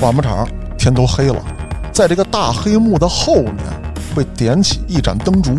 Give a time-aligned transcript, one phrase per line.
[0.00, 0.46] 万马场
[0.76, 1.36] 天都黑了，
[1.90, 3.56] 在这个大黑幕的后面
[4.14, 5.56] 会点起一盏灯烛，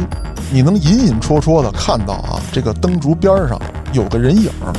[0.52, 3.60] 你能隐隐绰绰的看到啊，这个灯烛边上
[3.94, 4.71] 有个人影儿。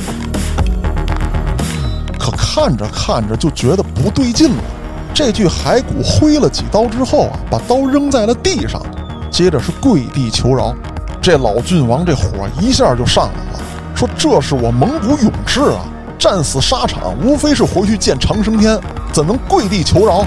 [2.17, 4.63] 可看着看着就觉得不对劲了，
[5.13, 8.81] 这具骸骨挥了几刀之后啊，把刀扔在了地上，
[9.29, 10.73] 接着是跪地求饶。
[11.21, 13.59] 这老郡王这火一下就上来了，
[13.93, 15.83] 说：“这是我蒙古勇士啊，
[16.17, 18.79] 战死沙场，无非是回去见长生天，
[19.11, 20.25] 怎能跪地求饶？”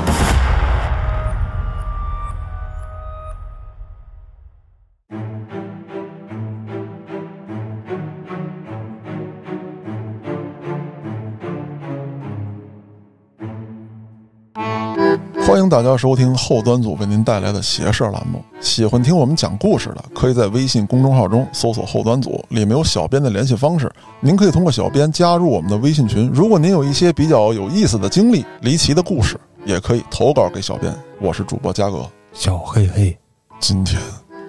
[15.73, 18.45] 大家收听后端组为您带来的邪事栏目。
[18.61, 23.91] 喜欢听我们讲故事的，可以在微信公众号中搜索“后端组”，里面有小编的联系方式。
[24.21, 26.31] 您可以通过小编加入我们的微信群。
[26.31, 30.95] 如果您有一些比较有意思的经历、离奇的故事，也可以投稿给小编。
[31.19, 33.19] 我是主播嘉哥，小黑黑，
[33.59, 33.99] 今天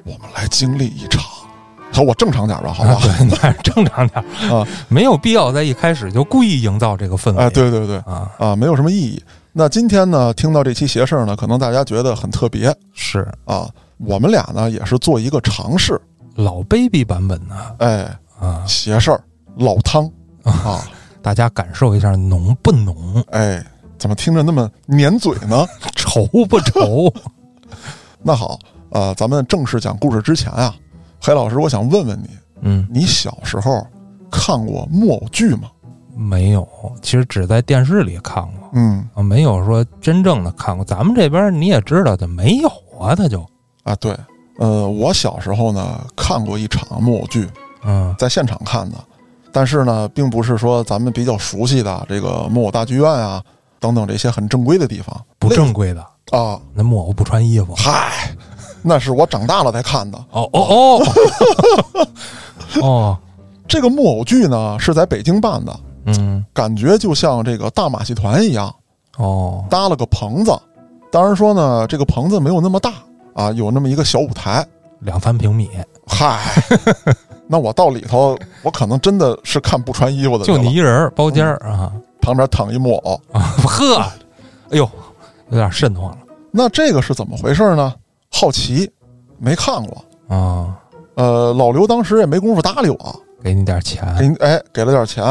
[0.04, 1.24] 我们来经历一场，
[1.94, 2.96] 好，我正常点吧，好吧？
[2.96, 7.38] 啊、对，正常点啊，没有必要在一开始就故意营造这个氛围。
[7.38, 9.24] 哎，对对对，啊啊，没有什么意义。
[9.54, 12.76] 那今天呢，听到这期邪事儿呢，可能大家觉得很特别。
[12.94, 13.28] 是。
[13.46, 13.70] 啊。
[14.00, 16.02] 我们俩呢也是做一个尝试，
[16.36, 19.24] 老 baby 版本呢，哎，啊，邪事儿
[19.56, 20.10] 老汤。
[20.44, 20.84] 啊，
[21.22, 23.64] 大家感受一下浓不浓，哎，
[23.98, 25.66] 怎么听着那么粘嘴呢？
[25.96, 27.14] 稠不稠？
[28.22, 30.76] 那好，呃，咱们正式讲故事之前啊，
[31.22, 32.30] 黑老师，我想问问你，
[32.62, 33.88] 嗯，你小时候
[34.30, 35.70] 看过木偶剧吗？
[36.14, 36.68] 没有，
[37.02, 40.84] 其实只在电视里看过，嗯啊，没有说真正的看过。
[40.84, 43.46] 咱们这边你也知道，的没有啊，他就，
[43.84, 44.18] 啊，对，
[44.58, 47.48] 呃，我小时候呢看过一场木偶剧，
[47.86, 48.98] 嗯在现场看的，
[49.52, 53.44] 但是呢，并不是说咱们比较熟悉的这个木偶大剧院啊
[53.80, 56.02] 等等这些很正规的地方，不正规的，
[56.32, 57.76] 啊，那木偶不穿衣服。
[57.76, 58.36] 嗨，
[58.82, 60.18] 那是我长大了才看的。
[60.32, 62.08] 哦哦哦，
[62.82, 63.18] 哦，
[63.68, 68.74] 这个木偶剧呢是在北京办的，嗯，感觉就像这个大马戏团一样，
[69.18, 70.52] 哦，搭了个棚子。
[71.12, 72.92] 当然说呢，这个棚子没有那么大
[73.34, 74.66] 啊，有那么一个小舞台。
[75.00, 75.70] 两三平米，
[76.08, 76.40] 嗨，
[77.46, 81.92] 那我到里头，我可能真的是看不穿衣服的就了，你一人包间儿啊
[82.22, 83.20] 旁边躺一木偶。
[83.34, 83.98] 啊，呵，
[84.70, 84.90] 哎呦，
[85.50, 86.18] 有点瘆得慌了
[86.52, 87.94] 那这个是怎么回事呢？
[88.32, 88.90] 好奇，
[89.38, 90.04] 没看过。
[90.30, 90.80] 啊！
[91.16, 95.24] 呃，老刘当时也没工夫搭理我，给你点钱，给你哎给了点钱。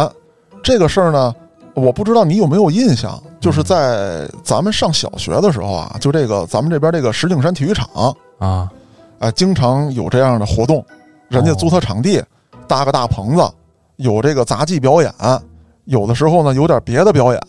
[0.63, 1.35] 这个事儿呢，
[1.75, 8.71] 我不知道你有没有印象，就是在咱们上小学的时候啊，就这个咱们这边这个石景山体育场，啊，
[9.19, 10.85] 哎，经常有这样的活动，
[11.29, 12.23] 人家租他场地，
[12.67, 13.43] 搭个大棚子，
[13.97, 15.13] 有这个杂技表演，
[15.85, 17.41] 有的时候呢有点别的表演。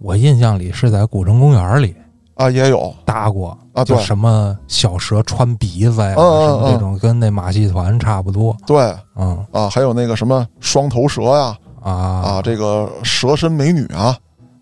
[0.00, 1.94] 我印象里是在古城公园里
[2.34, 2.94] 啊，也有。
[3.04, 3.94] 搭过啊，对。
[3.94, 8.56] 就什么小蛇穿鼻子呀，什么嗯这种跟那马戏团差不多。
[8.66, 8.94] 对。
[9.16, 9.44] 嗯。
[9.52, 14.16] 啊，还有那个什么双头蛇呀，啊啊，这个蛇身美女啊。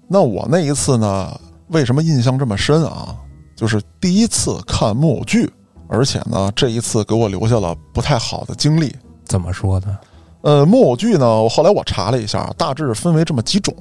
[0.06, 3.14] 那我那一次呢，为什么印象这么深啊？
[3.56, 5.52] 就是第一次看木偶剧，
[5.88, 8.94] 而且呢，这一次给我留下了不太好的经历。
[9.24, 9.98] 怎么说呢？
[10.42, 13.74] 呃，木偶剧呢，我后来我查了一下，大致分为这么几种，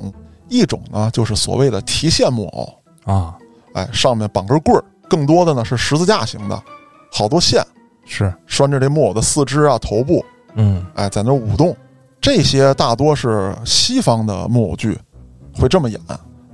[0.49, 2.73] 一种呢就是所谓的提线木偶，
[3.05, 3.37] 啊，
[3.73, 6.61] 哎，上面绑根棍儿，更多的呢是十字架型的，
[7.11, 7.63] 好多线
[8.05, 10.25] 是，拴着这木偶的四肢啊、头部，
[10.55, 11.77] 嗯哎，在那儿舞动。
[12.19, 14.97] 这些大多是西方的木偶剧
[15.53, 15.99] 会这么演。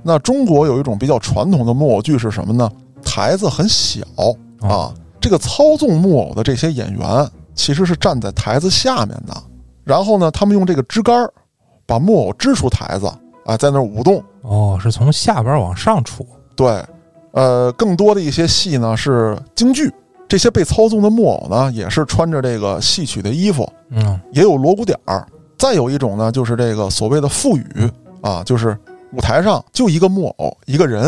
[0.02, 2.70] 那中国有一种比较传统的木偶剧是什么呢？
[3.02, 4.00] 台子很小
[4.60, 9.34] 啊，这个操纵木偶的这些演员其实是站在台子下面的，
[9.82, 11.32] 然后呢，他们用这个支杆儿
[11.86, 13.06] 把木偶支出台子，
[13.46, 14.22] 啊，在那儿舞动。
[14.42, 16.26] 哦，是从下边往上出。
[16.54, 16.82] 对，
[17.32, 19.92] 呃，更多的一些戏呢是京剧，
[20.28, 25.26] 这些被操纵的木偶呢也是穿着这个戏曲的衣服，嗯也有锣鼓点儿。
[25.64, 28.78] 再有一种呢，就是这个所谓的腹语啊，就是
[29.14, 31.04] 舞台上就一个木偶一个人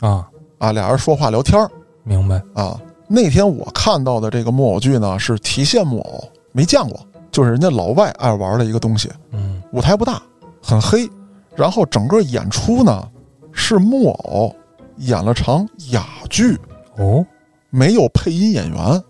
[0.00, 0.28] 啊，
[0.58, 1.70] 啊，俩人说话聊天儿
[2.02, 2.42] 明白。
[2.52, 2.76] 啊。
[3.06, 6.98] 那天我看到的这个木偶剧呢是提线木偶，没见过，
[7.30, 9.08] 就是人家老外爱玩的一个东西。
[9.30, 10.20] 嗯舞台不大，
[10.60, 11.08] 很黑，
[11.54, 13.08] 然后整个演出呢
[13.52, 14.52] 是木偶
[14.96, 16.58] 演了场哑剧，
[16.96, 17.24] 哦，
[17.70, 19.00] 没有配音演员，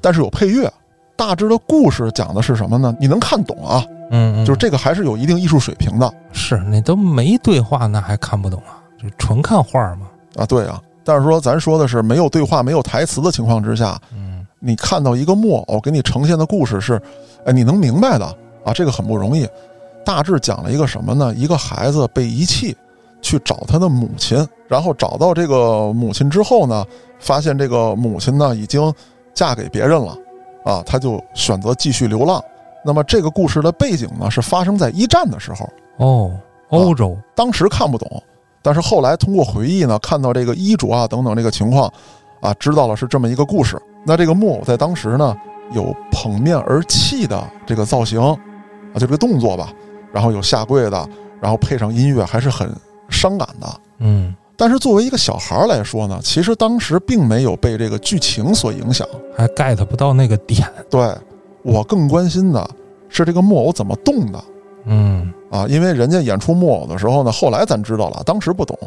[0.00, 0.72] 但是有配乐。
[1.14, 2.96] 大致的故事讲的是什么呢？
[2.98, 3.84] 你能看懂啊？
[4.10, 8.78] 嗯，嗯就是这个还是有一定艺术水平的是那都没对话，那还看不懂啊？
[9.02, 10.08] 就纯看画嘛。
[10.36, 10.80] 啊，对啊。
[11.04, 17.00] 但是说咱说的是没有对话、没有台词的情况之下，嗯你看到一个木偶给你呈现的故事是，
[17.44, 18.24] 哎，你能明白的
[18.64, 19.46] 啊，这个很不容易。
[20.04, 21.32] 大致讲了一个什么呢？
[21.36, 22.76] 一个孩子被遗弃，
[23.20, 26.84] 去找他的母亲，然后找到这个母亲之后呢，
[27.20, 28.92] 发现这个母亲呢已经
[29.34, 30.16] 嫁给别人了，
[30.64, 32.42] 啊，他就选择继续流浪。
[32.86, 36.30] 那么这个故事的背景呢是发生在一战的时候，哦，
[36.68, 38.22] 欧洲，当时看不懂，
[38.62, 41.92] 但是后来通过回忆呢，看到这个衣着啊等等这个情况，
[42.40, 43.76] 啊，知道了是这么一个故事。
[44.04, 45.36] 那这个木偶在当时呢
[45.72, 48.36] 有捧面而泣的这个造型，啊，
[48.94, 49.72] 就这个动作吧，
[50.12, 51.08] 然后有下跪的，
[51.40, 52.72] 然后配上音乐还是很
[53.08, 53.66] 伤感的。
[53.98, 59.06] 嗯，但是作为一个小孩来说呢，其实当时并没有被这个剧情所影响。
[59.36, 61.12] 还 get 不到那个点，对
[61.66, 62.70] 我更关心的
[63.08, 64.42] 是这个木偶怎么动的
[64.84, 68.78] 嗯，啊，因为人家演出木偶的时候呢，后来咱知道了，当时不懂，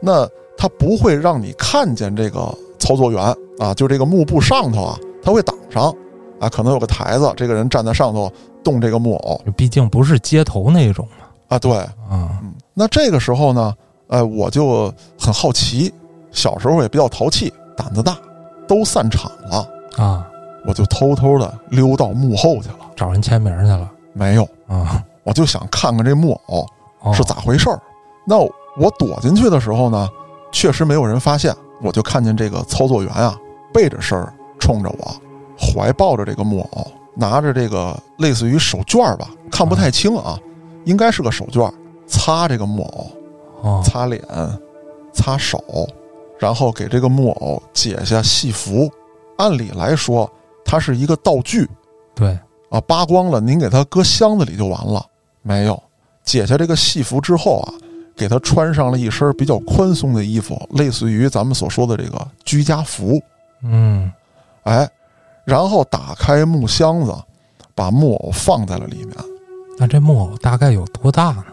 [0.00, 0.26] 那
[0.56, 3.22] 他不会让你看见这个操作员
[3.58, 5.94] 啊，就这个幕布上头啊，他会挡上。
[6.40, 8.30] 啊，可能有个台子，这个人站在上头
[8.62, 13.72] 动这个木偶毕竟不是街头那种嘛，啊，对，啊，嗯，那这个时候呢，
[14.08, 15.94] 呃，我就很好奇，
[16.32, 18.18] 小时候也比较淘气，胆子大，
[18.66, 20.28] 都散场了，啊，
[20.66, 22.76] 我就偷偷的溜到幕后去了。
[22.96, 26.66] 找人签名去了，没有，啊，我就想看看这木偶
[27.00, 27.80] 哦是咋回事儿。
[28.26, 30.08] 那我躲进去的时候呢，
[30.52, 33.36] 确实没有人发现，我就看见这个操作员啊，
[33.72, 35.14] 背着身儿冲着我，
[35.58, 40.38] 怀抱着这个木偶，拿着这个类似于手绢儿吧，看不太清啊，
[40.84, 41.74] 应该是个手绢儿，
[42.06, 43.06] 擦这个木偶。
[43.62, 44.22] 哦，擦脸、
[45.14, 45.58] 擦手，
[46.38, 48.90] 然后给这个木偶解下戏服。
[49.38, 50.30] 按理来说，
[50.64, 51.68] 它是一个道具
[52.14, 52.38] 对，
[52.70, 55.04] 啊，扒光了您给它搁箱子里就完了。
[55.42, 55.80] 没有，
[56.24, 57.74] 解下这个戏服之后啊，
[58.16, 63.20] 给他穿上了一身比较宽松的衣服，类似于咱们所说的这个居家服。
[63.62, 64.10] 嗯，
[64.62, 64.88] 哎，
[65.44, 67.14] 然后打开木箱子，
[67.74, 69.16] 把木偶放在了里面。
[69.78, 71.44] 那这木偶大概有多大呢？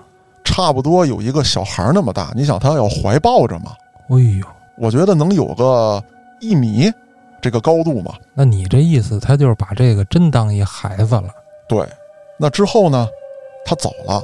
[0.44, 3.74] 差不多有一个小孩那么大，你想他要怀抱着嘛？
[4.10, 4.46] 哎呦，
[4.78, 6.04] 我觉得能有个
[6.40, 6.92] 一米
[7.42, 8.14] 这个高度嘛。
[8.34, 11.30] 那你这意思，他就是把这个真当一孩子了，
[11.68, 11.88] 对，
[12.38, 13.08] 那之后呢，
[13.66, 14.22] 他走了，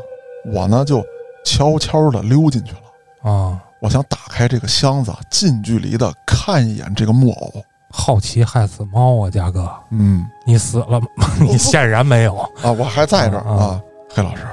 [0.53, 1.03] 我呢就
[1.43, 3.31] 悄悄的溜进去了。
[3.31, 7.53] 啊，我想打开这个箱子，近距离的看一眼这个木偶。
[7.89, 11.07] 好奇害死猫啊，嘉哥，嗯你死了吗？
[11.39, 13.81] 你显然没有，啊，我还在这儿啊啊。
[14.13, 14.45] 黑老师，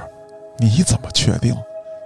[0.57, 1.55] 你怎么确定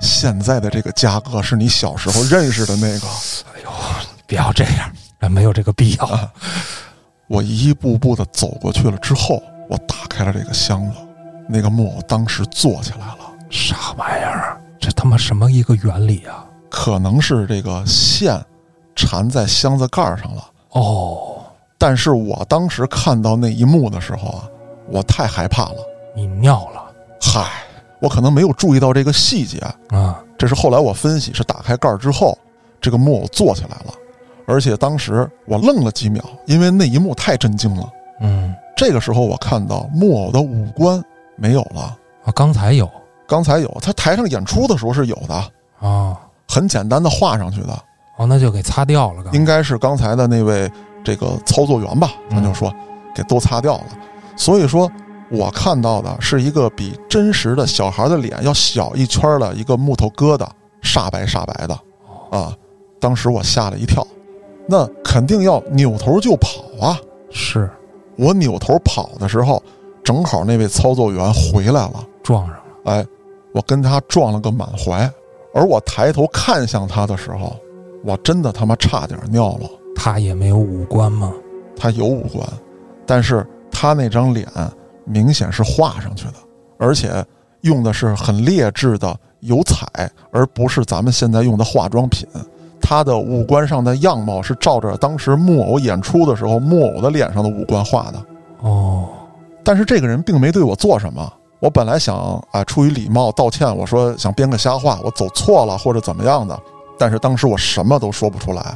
[0.01, 3.07] 现在的这个嘉哥是你小时候认识的那个？
[3.53, 3.69] 哎呦
[4.27, 4.93] 不要这样，啊
[5.27, 6.31] 没有这个必要。
[7.27, 10.97] 我一步步的走过去了之后，我打开了这个箱子，
[11.47, 13.17] 那个木偶当时坐起来了。
[13.49, 14.57] 啥玩意儿啊？
[14.79, 16.45] 这他妈什么一个原理啊？
[16.69, 18.39] 可能是这个线
[18.95, 20.43] 缠在箱子盖儿上了。
[20.69, 21.43] 哦，
[21.77, 24.47] 但是我当时看到那一幕的时候啊，
[24.87, 25.77] 我太害怕了。
[26.15, 26.83] 你尿了
[27.21, 27.47] 嗨，
[27.99, 30.23] 我可能没有注意到这个细节，啊？
[30.37, 32.37] 这是后来我分析是打开盖儿之后，
[32.79, 33.93] 这个木偶坐起来了，
[34.49, 37.87] 而且当时我愣了几秒，因为那一幕太震惊了。
[38.19, 41.01] 嗯，这个时候我看到木偶的五官
[41.35, 42.89] 没有了，啊，刚才有。
[43.27, 46.17] 刚才有，他台上演出的时候是有的，啊，
[46.47, 47.79] 很简单的画上去的，
[48.17, 49.23] 哦，那就给擦掉了。
[49.33, 50.67] 应该是刚才的那位
[51.03, 52.73] 这个操作员吧，咱就说
[53.13, 53.83] 给都擦掉了。
[54.35, 54.91] 所以说
[55.29, 60.47] 我看到的是一个比真实的小孩的脸要小一圈儿的一个木头疙瘩，
[60.81, 61.79] 煞白煞白的。
[62.31, 62.51] 啊！
[62.99, 64.05] 当时我吓了一跳，
[64.71, 67.01] 那肯定要扭头就跑啊！
[67.31, 67.67] 是
[68.15, 69.61] 我扭头跑的时候，
[70.03, 72.63] 正好那位操作员回来了，撞上了。
[72.85, 73.05] 哎，
[73.51, 75.11] 我跟他撞了个满怀，
[75.55, 77.55] 而我抬头看向他的时候，
[78.03, 79.67] 我真的他妈差点尿了。
[79.95, 81.33] 他也没有五官吗？
[81.75, 82.47] 他有五官，
[83.07, 84.47] 但是他那张脸
[85.03, 86.35] 明显是画上去的，
[86.77, 87.25] 而且
[87.61, 89.87] 用的是很劣质的油彩，
[90.31, 92.27] 而不是咱们现在用的化妆品。
[92.81, 98.25] 他的五官上的样貌是照着当时木偶演出的时候木偶的脸上的五官画的，
[98.61, 99.07] 哦，
[99.63, 101.33] 但是这个人并没对我做什么。
[101.59, 106.57] 我本来想啊，出于礼貌道歉，我说想编个瞎话，我走错了或者怎么样的，
[106.97, 108.73] 但是当时我什么都说不出来。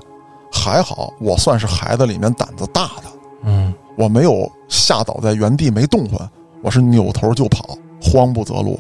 [0.52, 3.04] 还好我算是孩子里面胆子大的，
[3.44, 6.30] 嗯，我没有吓倒在原地没动弹，
[6.62, 8.80] 我是扭头就跑，慌不择路。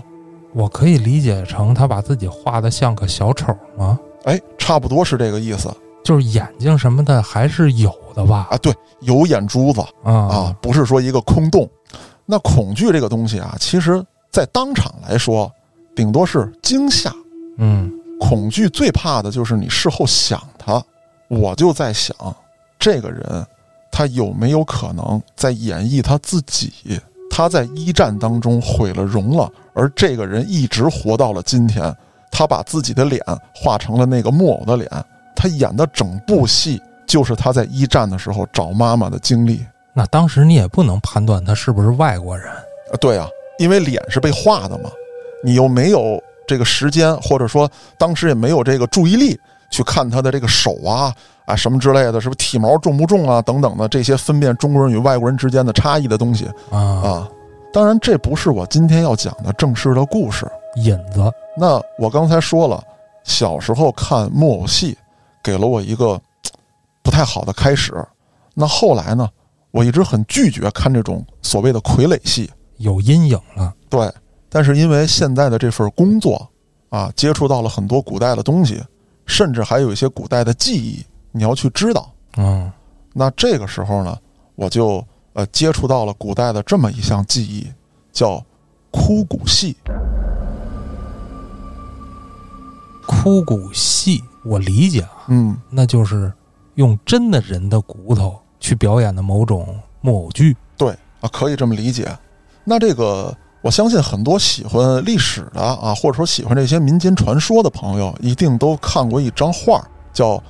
[0.53, 3.97] 我可以理解成他把自己画的像个小丑吗？
[4.25, 5.69] 哎，差不多是这个意思
[6.05, 8.47] 就是眼睛什么的还是有的吧？
[8.49, 8.57] 啊。
[8.59, 11.69] 对，有眼珠子啊啊，不是说一个空洞。
[12.25, 14.01] 那恐惧这个东西啊，其实
[14.31, 15.51] 在当场来说，
[15.93, 17.13] 顶多是惊吓。
[17.57, 17.91] 嗯，
[18.21, 20.81] 恐惧最怕的就是你事后想他。
[21.27, 22.15] 我就在想，
[22.79, 23.45] 这个人
[23.91, 26.71] 他有没有可能在演绎他自己？
[27.29, 31.93] 他在一战当中毁了容了，而这个人一直活到了今天，
[32.35, 33.21] 他把自己的脸
[33.53, 34.89] 画成了那个木偶的脸，
[35.35, 39.63] 他演的整部戏就是他在一战的时候找妈妈的经历。
[39.93, 42.47] 那当时你也不能判断他是不是外国人。
[42.51, 43.27] 啊，对啊，
[43.59, 44.89] 因为脸是被画的嘛，
[45.43, 51.13] 你又没有这个时间，或者说当时也没有这个注意力去看他的这个手啊
[51.45, 57.29] 啊什么之类的，是不是体毛重不重啊等等的这些分辨中国人与外国人之间的差异的东西啊，啊。
[57.73, 60.49] 当然，这不是我今天要讲的正式的故事。
[60.75, 61.19] 引子，
[61.57, 62.83] 那我刚才说了，
[63.23, 64.95] 小时候看木偶戏，
[65.43, 66.21] 给了我一个
[67.01, 67.91] 不太好的开始。
[68.53, 69.27] 那后来呢，
[69.71, 72.47] 我一直很拒绝看这种所谓的傀儡戏。
[72.77, 73.73] 有阴影了。
[73.89, 74.07] 对，
[74.49, 76.47] 但是因为现在的这份工作
[76.89, 78.79] 啊，接触到了很多古代的东西，
[79.25, 82.07] 甚至还有一些古代的记忆，你要去知道。
[82.37, 82.71] 嗯，
[83.13, 84.15] 那这个时候呢，
[84.53, 85.03] 我就
[85.33, 87.67] 呃接触到了古代的这么一项技艺，
[88.11, 88.43] 叫
[88.91, 89.75] 枯骨戏。
[93.05, 96.31] 枯骨戏，我理解啊，嗯，那就是
[96.75, 100.55] 用真的人的骨头去表演的某种木偶剧。
[100.77, 102.07] 对啊，可以这么理解。
[102.63, 110.37] 那这个，我相信很多喜欢历史的啊，或者说喜欢这些民间传说的朋友，一定都看过一张画，叫《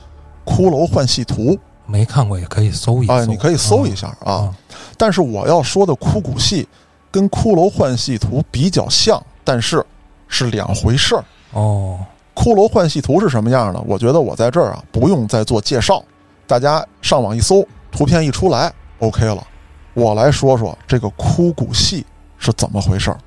[0.45, 1.51] 骷髅幻戏图》。
[1.85, 4.33] 没看过也可以搜一搜，哎，你可以搜一下啊。
[4.33, 4.55] 啊。
[4.97, 6.67] 但是我要说的枯骨戏
[7.11, 9.85] 跟《骷髅幻戏图》比较像，但是
[10.27, 11.23] 是两回事儿。
[11.51, 11.99] 哦，
[12.33, 13.81] 骷髅幻戏图是什么样的？
[13.81, 16.03] 我觉得我在这儿啊不用再做介绍，
[16.47, 19.45] 大家上网一搜，图片一出来，OK 了。
[19.93, 22.05] 我来说说这个枯骨戏
[22.39, 23.17] 是怎么回事儿。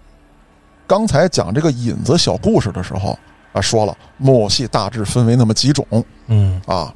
[0.87, 3.17] 刚才讲这个引子小故事的时候
[3.53, 5.87] 啊，说了木偶戏大致分为那么几种
[6.27, 6.93] 嗯，啊，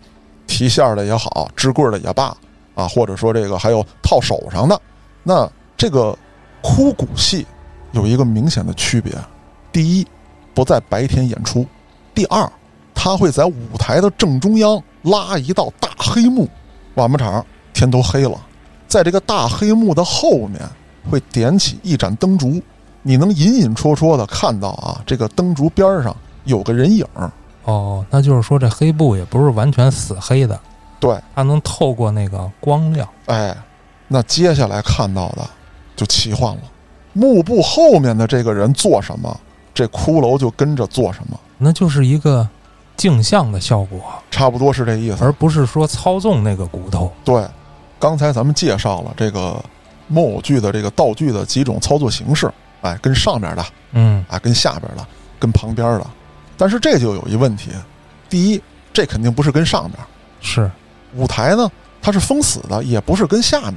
[0.50, 2.37] 提线的也好，支棍的也罢
[2.75, 4.78] 啊，或者说这个还有套手上的。
[5.23, 6.19] 那这个
[6.61, 7.47] 枯骨戏
[7.92, 9.14] 有一个明显的区别：
[9.71, 10.07] 第一，
[10.52, 11.62] 不在白天演出；
[12.12, 12.50] 第二，
[12.92, 16.49] 它会在舞台的正中央拉一道大黑幕，
[16.97, 18.37] 晚不场天都黑了，
[18.88, 20.61] 在这个大黑幕的后面
[21.09, 22.61] 会点起一盏灯烛，
[23.02, 26.14] 你能隐隐绰绰的看到啊，这个灯烛边上
[26.45, 27.07] 有个人影。
[27.64, 30.59] 哦，那就是说这黑布也不是完全死黑的，
[30.99, 33.09] 对，它能透过那个光亮。
[33.26, 33.57] 哎，
[34.09, 35.49] 那接下来看到的
[35.95, 36.62] 就奇幻了，
[37.12, 39.38] 幕布后面的这个人做什么，
[39.75, 42.49] 这骷髅就跟着做什么，那就是一个
[42.97, 44.00] 镜像的效果，
[44.31, 45.23] 差不多是这意思。
[45.23, 47.12] 而不是说操纵那个骨头。
[47.25, 47.47] 对，
[47.99, 49.62] 刚才咱们介绍了这个
[50.09, 52.50] 木偶剧的这个道具的几种操作形式，
[52.81, 55.07] 哎，跟上边的嗯，啊，跟下边的，
[55.38, 56.07] 跟旁边的。
[56.61, 57.71] 但是这就有一问题，
[58.29, 58.62] 第一，
[58.93, 59.95] 这肯定不是跟上面，
[60.43, 60.71] 是，
[61.17, 61.67] 舞台呢
[62.02, 63.76] 它是封死的，也不是跟下面，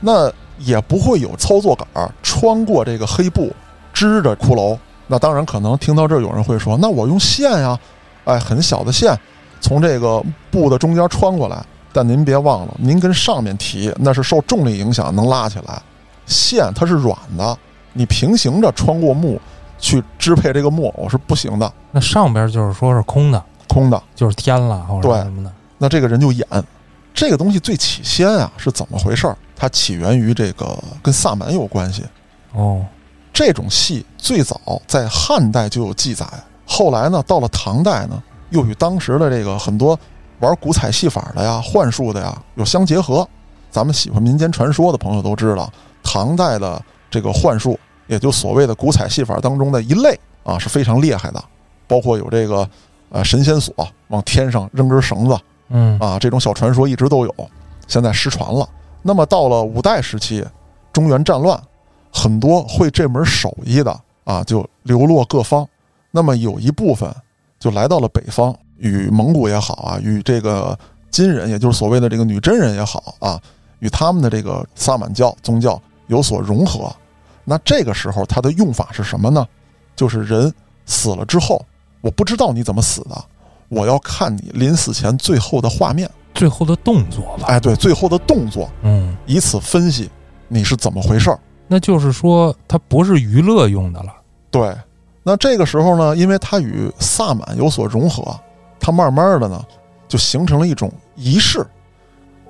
[0.00, 0.28] 那
[0.58, 3.54] 也不会有操作杆儿穿过这个黑布
[3.92, 4.76] 支着骷髅。
[5.06, 7.78] 那当然，可能听到这儿有人会说，那我用线呀，
[8.24, 9.16] 哎，很小的线
[9.60, 11.64] 从这个布的中间穿过来。
[11.92, 15.80] 但您别忘了，您跟上面提那是受重力影响能拉起来，
[16.26, 17.56] 线它是软的，
[17.92, 19.40] 你平行着穿过幕
[19.78, 24.02] 去支配这个木偶是不行的，那上边就是说是空的，空的。
[24.14, 25.52] 就是天了或者对什么的。
[25.78, 26.46] 那这个人就演
[27.12, 29.36] 这个东西最起先啊是怎么回事儿？
[29.54, 32.04] 它起源于这个跟萨满有关系。
[32.52, 32.84] 哦，
[33.32, 36.26] 这种戏最早在汉代就有记载，
[36.66, 39.98] 后来呢，到了唐代呢，又与当时的这个很多
[40.40, 43.26] 玩古彩戏法的呀、幻术的呀有相结合。
[43.70, 45.70] 咱们喜欢民间传说的朋友都知道，
[46.02, 51.42] 唐代的这个幻术，也就所谓的古彩戏法当中的一类啊，是非常厉害的，
[51.86, 52.68] 包括有这个
[53.10, 53.74] 呃神仙锁
[54.08, 57.50] 往天上扔根绳子，嗯，啊，这种小传说一直都有，
[57.86, 58.68] 现在失传了。
[59.02, 60.44] 那么到了五代时期，
[60.92, 61.60] 中原战乱，
[62.12, 65.66] 很多会这门手艺的啊，就流落各方。
[66.10, 67.12] 那么有一部分
[67.58, 70.78] 就来到了北方，与蒙古也好啊，与这个
[71.10, 73.40] 金人，也就是所谓的这个女真人也好啊，
[73.80, 76.94] 与他们的这个萨满教宗教有所融合。
[77.48, 79.46] 那这个时候，它的用法是什么呢？
[79.94, 80.52] 就是人
[80.84, 81.64] 死了之后，
[82.00, 83.24] 我不知道你怎么死的，
[83.68, 87.44] 我要看你临死前最后的画面，最后的动作吧。
[87.46, 90.10] 哎，对，最后的动作，嗯，以此分析
[90.48, 91.38] 你是怎么回事儿。
[91.68, 94.12] 那就是说它不是娱乐用的了。
[94.50, 94.76] 对，
[95.22, 98.38] 那这个时候呢，因为它与萨满有所融合，
[98.78, 99.64] 它慢慢的呢
[100.08, 101.64] 就形成了一种仪式。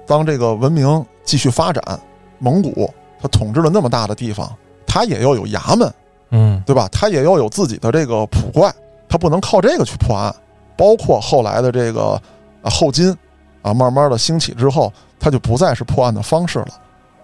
[0.06, 2.00] 当这个文明继续发展，
[2.38, 4.54] 蒙古它统治了那么大的地方，
[4.96, 5.92] 它也要有衙门，
[6.30, 6.88] 嗯，对吧？
[6.90, 8.74] 它也要有自己的这个捕怪，
[9.06, 10.34] 它不能靠这个去破案。
[10.74, 12.18] 包括后来的这个
[12.62, 13.14] 啊后金
[13.60, 16.68] 啊，慢慢的兴起之后，它就不再是破案的方式了，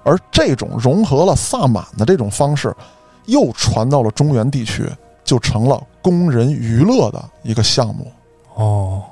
[0.05, 2.77] 而这种融合了萨满的这种方式，
[3.25, 4.87] 又传到了中原地区，
[5.25, 8.13] 就成了供人娱乐的一个项目。
[8.55, 9.03] 哦，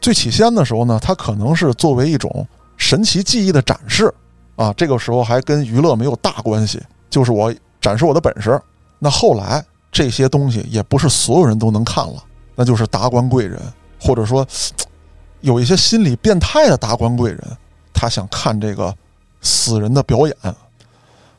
[0.00, 2.46] 最起先的时候呢，它可能是作为一种
[2.78, 4.10] 神奇技艺的展示
[4.56, 7.52] 啊，这个时候还跟娱乐没有大关系，就是我
[7.86, 8.60] 展示我的本事。
[8.98, 12.24] 那后来这些东西也不是所有人都能看了，
[12.56, 13.60] 那就是达官贵人，
[14.00, 14.44] 或者说
[15.40, 17.40] 有一些心理变态的达官贵人，
[17.94, 18.92] 他想看这个
[19.40, 20.36] 死人的表演。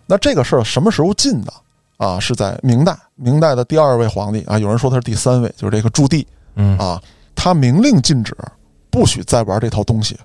[0.05, 1.51] 那这个事儿什么时候进的
[1.97, 2.17] 啊？
[2.17, 6.25] 是在明代，明代的第二位皇帝啊，有人说他是第三位，就是这个朱棣
[6.55, 7.01] 嗯啊，
[7.35, 8.33] 他明令禁止，
[8.89, 10.17] 不许再玩这套东西，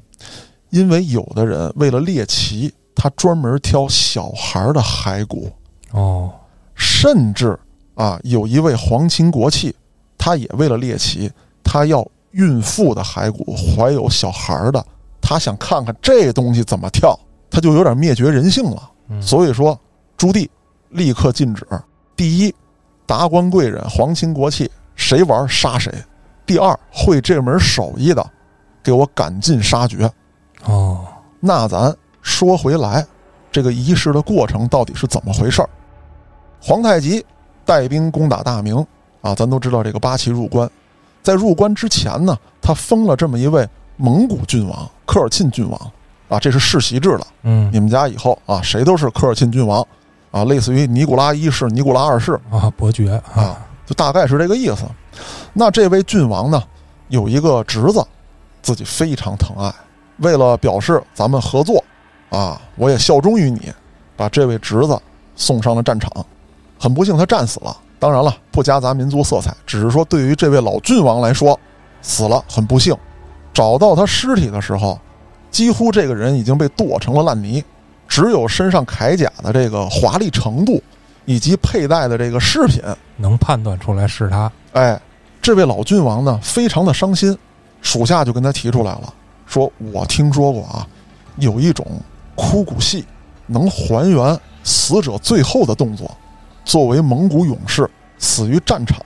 [0.70, 5.50] 因为有的人为了猎奇，他专门挑小孩的骸骨，
[5.92, 6.30] 哦，
[6.74, 7.58] 甚至
[7.94, 9.74] 啊，有一位皇亲国戚，
[10.18, 11.30] 他也为了猎奇，
[11.62, 14.84] 他要孕妇的骸骨，怀有小孩的，
[15.20, 17.18] 他想看看这东西怎么跳，
[17.50, 18.90] 他就有点灭绝人性了。
[19.08, 19.78] 嗯所以说，
[20.16, 20.48] 朱棣
[20.88, 21.66] 立刻禁止：
[22.16, 22.54] 第一，
[23.04, 25.92] 达官贵人、皇亲国戚谁玩杀谁；
[26.46, 28.24] 第二，会这门手艺的，
[28.82, 30.10] 给我赶尽杀绝。
[30.64, 31.04] 哦，
[31.40, 33.04] 那咱说回来，
[33.50, 35.68] 这个仪式的过程到底是怎么回事儿？
[36.64, 37.24] 皇太极
[37.64, 38.76] 带兵攻打大明
[39.20, 40.70] 啊，咱都知道这个八旗入关，
[41.20, 45.92] 在入关之前呢，他封了这么一位蒙古郡王科尔沁郡王
[46.28, 47.26] 啊，这是世袭制了。
[47.42, 49.84] 嗯你们家以后啊，谁都是科尔沁郡王
[50.30, 54.84] 啊，类似于尼古拉一世、尼古拉二世，啊，伯爵啊，就大概是这个意思。
[55.52, 56.62] 那这位郡王呢，
[57.08, 58.04] 有一个侄子，
[58.62, 59.74] 自己非常疼爱，
[60.18, 61.82] 为了表示咱们合作
[62.30, 63.72] 啊，我也效忠于你，
[64.16, 64.96] 把这位侄子
[65.34, 66.10] 送上了战场。
[66.82, 67.76] 很不幸，他战死了。
[68.00, 71.56] 当然了，不夹杂民族色彩，只是说对于这位老郡王来说，
[72.00, 72.92] 死了很不幸。
[73.54, 74.98] 找到他尸体的时候，
[75.48, 77.62] 几乎这个人已经被剁成了烂泥，
[78.08, 80.82] 只有身上铠甲的这个华丽程度，
[81.24, 82.82] 以及佩戴的这个饰品，
[83.16, 84.50] 能判断出来是他。
[84.72, 85.00] 哎，
[85.40, 87.38] 这位老郡王呢，非常的伤心，
[87.80, 89.14] 属下就跟他提出来了，
[89.46, 90.84] 说我听说过啊，
[91.36, 91.86] 有一种
[92.34, 93.04] 枯骨戏
[93.46, 96.10] 能还原死者最后的动作，
[96.64, 99.00] 作为蒙古勇士死于战场，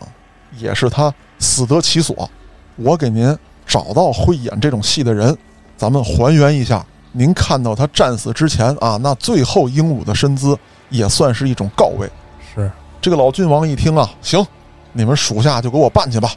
[0.59, 2.29] 也是他死得其所。
[2.77, 5.37] 我给您找到会演这种戏的人，
[5.77, 6.85] 咱们还原一下。
[7.12, 10.59] 您看到他战死之前啊，那最后英武的身姿，
[10.90, 12.07] 也算是一种告慰。
[12.55, 14.47] 是，这个老郡王一听啊，行，
[14.92, 16.31] 你们属下就给我办去吧。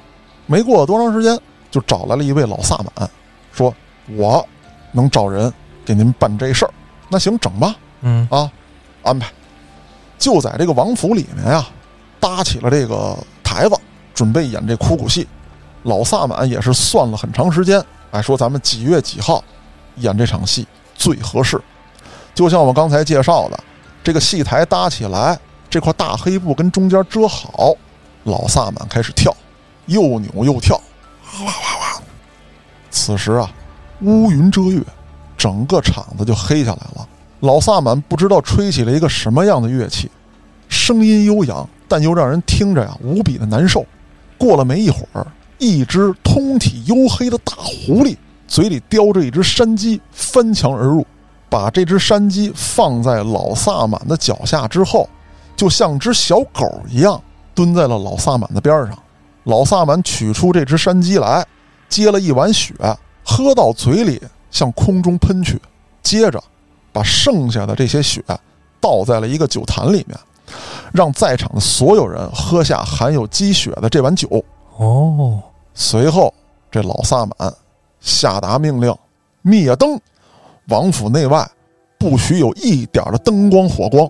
[0.46, 1.38] 没过多长时间，
[1.70, 3.10] 就找来了一位老萨满，
[3.52, 3.76] 说
[4.16, 4.48] 我
[4.94, 5.52] 能找人
[5.84, 6.72] 给您办这事儿。
[7.10, 8.50] 那行，整吧，嗯啊，
[9.04, 9.28] 安排。
[10.20, 11.66] 就在这个王府里面呀、
[12.20, 13.76] 搭起了这个台子，
[14.14, 15.28] 准备演这哭骨戏。
[15.84, 19.42] 老萨满也是算了很长时间，哎，说咱们几月几号
[19.96, 21.60] 演这场戏最合适。
[22.36, 23.58] 就像我刚才介绍的，
[24.04, 27.74] 这个戏台搭起来，这块大黑布跟中间遮好，
[28.26, 29.34] 老萨满开始跳，
[29.86, 30.76] 又扭又跳，
[31.40, 32.02] 哇哇哇！
[32.92, 33.50] 此时啊，
[34.02, 34.82] 乌云遮月，
[35.38, 37.08] 整个场子就黑下来了。
[37.42, 40.12] 老萨满不知道吹起了一个什么样的乐器，
[40.68, 43.86] 声音悠扬，但又让人听着呀无比的难受。
[44.38, 45.26] 过了没一会儿，
[45.58, 51.06] 一只通体黝黑的大狐狸嘴里叼着一只山鸡，翻墙而入，
[51.50, 55.10] 把这只山鸡放在老萨满的脚下之后，
[55.56, 57.22] 就像只小狗一样
[57.56, 58.98] 蹲在了老萨满的边上。
[59.46, 61.46] 老萨满取出这只山鸡来，
[61.88, 62.74] 接了一碗血，
[63.24, 64.22] 喝到嘴里，
[64.52, 65.60] 向空中喷去，
[66.04, 66.44] 接着
[66.92, 68.24] 把剩下的这些血
[68.80, 70.18] 倒在了一个酒坛里面，
[70.94, 74.44] 让在场的所有人喝下含有鸡血的这碗酒。
[74.78, 75.42] 哦，
[75.74, 76.34] 随后，
[76.72, 77.54] 这老萨满
[78.00, 78.96] 下达命令，
[79.42, 80.00] 灭灯，
[80.70, 81.46] 王府内外
[81.98, 84.08] 不许有一点的灯光火光。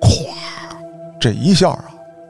[0.00, 0.28] 咵，
[1.20, 1.84] 这一下啊，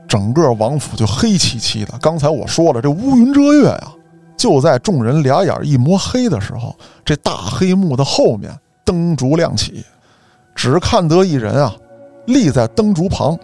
[0.08, 1.98] 整个王府就黑漆漆的。
[2.00, 3.92] 刚才我说了，这乌云遮月呀、
[4.36, 8.50] 就在众人俩眼一摸黑的时候，这大黑幕的后面
[8.84, 9.84] 灯烛亮起，
[10.54, 11.74] 只看得一人啊，
[12.26, 13.38] 立在灯烛旁，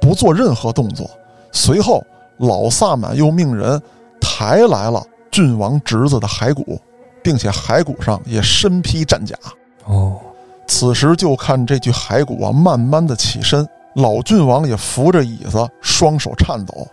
[0.00, 1.10] 不做任何动作。
[1.50, 2.02] 随后，
[2.38, 3.80] 老萨满又命人
[4.20, 6.80] 抬来了郡王侄子的骸骨，
[7.22, 9.36] 并且骸骨上也身披战甲。
[9.84, 10.18] 哦，
[10.66, 16.86] 此时就看这具骸骨啊，慢慢的起身，老郡王也扶着椅子，双手颤抖。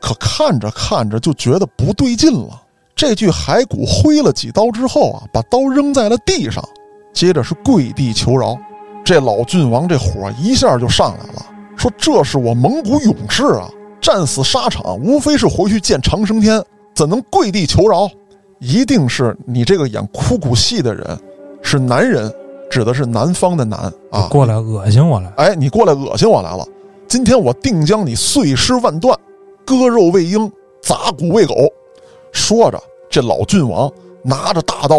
[0.00, 2.62] 可看着看着就觉得不对劲了。
[2.94, 6.62] 这具骸骨挥了几刀之后啊，把刀扔在了地上，
[7.12, 8.56] 接着是跪地求饶。
[9.06, 16.60] 这老郡王这火一下就上来了，说：“这是我蒙古勇士啊，战死沙场，无非是回去见长生天，
[16.92, 18.10] 怎能跪地求饶？
[18.58, 21.06] 一定是你这个演枯骨戏的人
[21.62, 22.28] 是男人，
[22.68, 23.78] 指的是南方的南
[24.10, 24.26] 啊。
[24.28, 25.32] 过来恶心我来。
[25.36, 26.66] 哎，你过来恶心我来了，
[27.06, 29.16] 今天我定将你碎尸万段。
[29.64, 30.50] 割肉喂鹰，
[30.82, 31.54] 砸骨喂狗。
[32.32, 33.88] 说着，这老郡王
[34.24, 34.96] 拿着大刀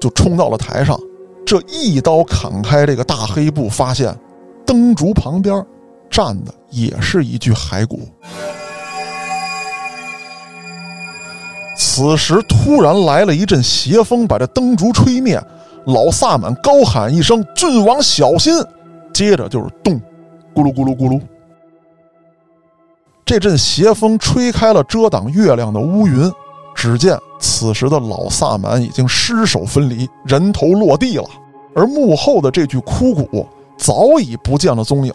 [0.00, 0.98] 就冲到了台上，
[1.46, 4.16] 这一刀砍开这个大黑布，发现
[4.64, 5.64] 灯烛旁边
[6.10, 8.00] 站的也是一具骸骨。
[11.76, 15.40] 此时突然来了一阵邪风，把这灯烛吹灭。
[15.86, 18.54] 老萨满高喊一声：“郡王小心！”
[19.12, 20.00] 接着就是咚，
[20.54, 21.20] 咕噜咕噜咕噜。
[23.26, 26.32] 这阵邪风吹开了遮挡月亮的乌云，
[26.84, 31.24] 只见此时的老萨满已经尸首分离，人头落地了，
[31.74, 33.46] 而幕后的这具枯骨
[33.78, 35.14] 早已不见了踪影。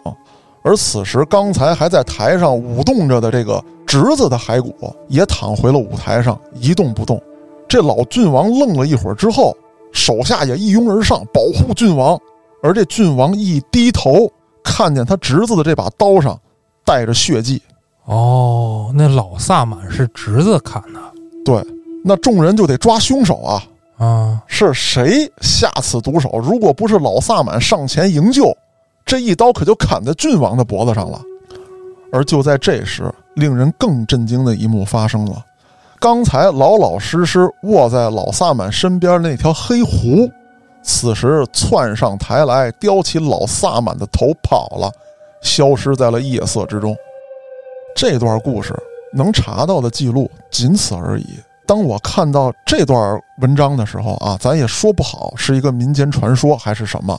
[0.62, 7.22] 而此时刚才还在台上舞动着的这个侄子的骸骨，也躺回了舞台上，一动不动。
[7.68, 9.56] 这老郡王愣了一会儿之后。
[9.92, 12.18] 手下也一拥而上保护郡王，
[12.64, 14.28] 而这郡王一低头，
[14.64, 16.36] 看见他侄子的这把刀上
[16.84, 17.62] 带着血迹。
[18.06, 21.00] 哦，那老萨满是侄子砍的。
[21.44, 21.64] 对，
[22.04, 23.62] 那众人就得抓凶手啊！
[23.98, 26.38] 啊，是谁下此毒手？
[26.38, 28.56] 如果不是老萨满上前营救，
[29.04, 31.20] 这一刀可就砍在郡王的脖子上了。
[32.12, 35.44] 而就在这时，令人更震惊的一幕发生了。
[35.98, 40.30] 刚才老老实实卧在老萨满身边那条黑狐，
[40.82, 44.90] 此时窜上台来，叼起老萨满的头跑了，
[45.42, 46.96] 消失在了夜色之中。
[47.94, 48.74] 这段故事
[49.12, 51.26] 能查到的记录仅此而已。
[51.66, 57.18] 当我看到这段文章的时候啊，咱也说不好是一个民间传说还是什么，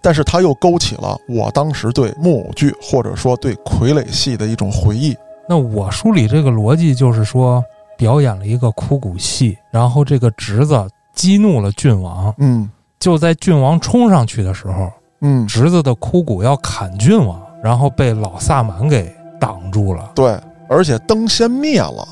[0.00, 5.16] 但是它又勾起了我当时对木偶剧或者说对傀儡戏的一种回忆。
[5.48, 7.62] 那我梳理这个逻辑就是说。
[7.98, 20.36] 表演了一个枯骨戏，然后这个侄子激怒了郡王，嗯，就在郡王冲上去的时候，嗯，侄子的枯骨要砍郡王，然后被老萨满给挡住了，对，
[20.68, 22.08] 而且灯先灭了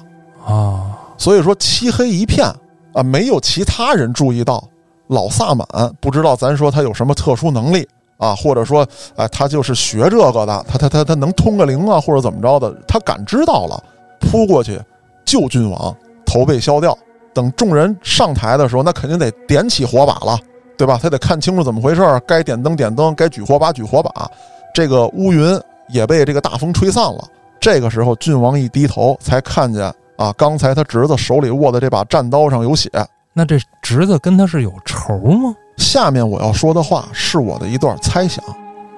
[0.46, 2.46] 啊，所以说漆黑一片
[2.92, 4.62] 啊，没有其他人注意到
[5.08, 5.66] 老萨满，
[6.00, 7.86] 不知道咱说他有什么特殊能力
[8.18, 8.86] 啊，或者说
[9.16, 13.82] 哎，他就是学这个的，他他他他能通个灵啊，或者怎么着的，他感知到了，
[14.20, 14.80] 扑过去。
[15.26, 15.94] 救郡王，
[16.26, 16.96] 头被削掉。
[17.32, 20.36] 等众人上台的时候，那肯定得点起火把了，
[20.76, 20.98] 对吧？
[21.00, 24.28] 他得看清楚怎么回事儿，该点灯点灯，该举火把举火把。
[24.74, 25.56] 这个乌云
[25.88, 27.24] 也被这个大风吹散了。
[27.60, 32.90] 这个时候，郡王一低头，才看见啊，刚才他侄子手里握的这把战刀上有血。
[33.32, 35.54] 那这侄子跟他是有仇吗？
[35.76, 38.42] 下面我要说的话是我的一段猜想，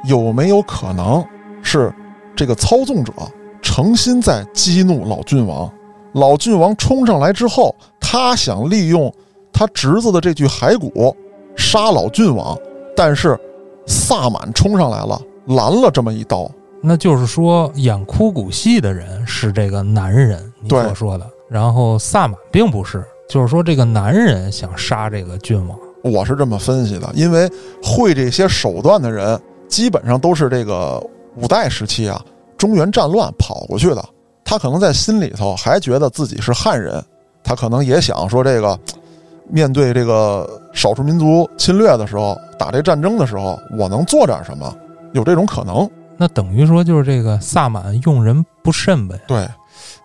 [0.05, 1.25] 有没有可能
[1.63, 1.93] 是
[2.35, 3.13] 这个操纵者
[3.61, 5.71] 诚心在激怒老郡王？
[6.13, 9.13] 老郡王冲上来之后，他想利用
[9.53, 11.17] 他侄子的这具骸骨
[11.57, 12.57] 杀老郡王，
[12.97, 13.39] 但是
[13.87, 16.51] 萨满冲上来了，拦了这么一刀。
[16.85, 21.25] 那就是说，演枯骨戏的人是这个男人，你所说的。
[21.49, 25.79] 然后萨满并不是，就是说这个男人想杀这个郡王。
[26.03, 27.49] 我是这么分析的，因为
[27.81, 31.01] 会这些手段的人，基本上都是这个
[31.37, 32.21] 五代时期啊，
[32.59, 34.05] 中原战乱跑过去的。
[34.45, 37.01] 他可能在心里头还觉得自己是汉人，
[37.45, 38.77] 他可能也想说这个，
[39.49, 44.77] 面对这个少数民族侵略的时候，打这战争的时候，我能做点什么？
[45.13, 45.89] 有这种可能。
[46.19, 49.21] 那等于说就是这个萨满用人不慎呗。
[49.27, 49.49] 对，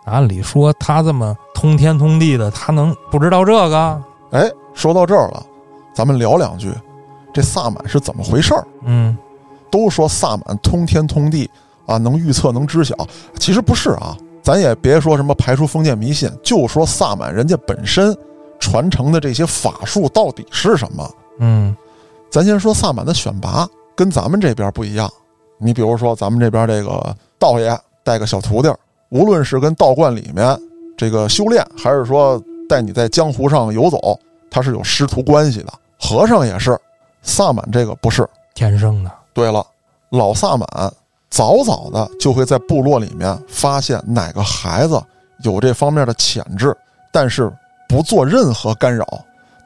[0.06, 4.02] 按理说他这么通天通地的，他能不知道这个？
[4.32, 5.46] 哎，说到这儿了，
[5.94, 6.72] 咱们聊两句，
[7.34, 8.66] 这萨满是怎么回事儿？
[8.84, 9.18] 嗯，
[9.70, 11.50] 都说萨满通天通地
[11.86, 12.96] 啊，能预测能知晓，
[13.40, 14.18] 其实不是啊。
[14.42, 18.18] 咱也别说什么排除封建迷信，就说萨满人家本身
[18.60, 21.12] 传承的这些法术到底是什么？
[21.40, 21.76] 嗯，
[22.32, 25.12] 咱先说萨满的选拔跟咱们这边不一样。
[25.58, 28.70] 你比如说咱们这边这个道爷带个小徒弟，
[29.10, 30.58] 无论是跟道观里面
[30.96, 35.74] 这个修炼，还是说带你在江湖上游走，他是有师徒关系的。
[36.00, 36.80] 和尚也是，
[37.22, 39.12] 萨满这个不是天生的。
[39.34, 39.66] 对了，
[40.10, 40.68] 老萨满。
[41.30, 45.00] 早早的就会在部落里面发现哪个孩子
[45.44, 46.76] 有这方面的潜质，
[47.12, 47.52] 但是
[47.90, 49.06] 不做任何干扰。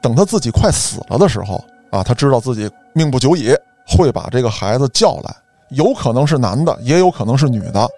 [0.02, 3.54] 等他自己快死了的时候啊，他知道自己命不久矣，
[3.86, 5.32] 会把这个孩子叫来，
[5.72, 7.88] 有可能是男的，也有可能是女的，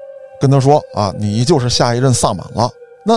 [0.40, 2.68] 跟他说啊，你就是下一任萨满了。
[3.04, 3.14] 那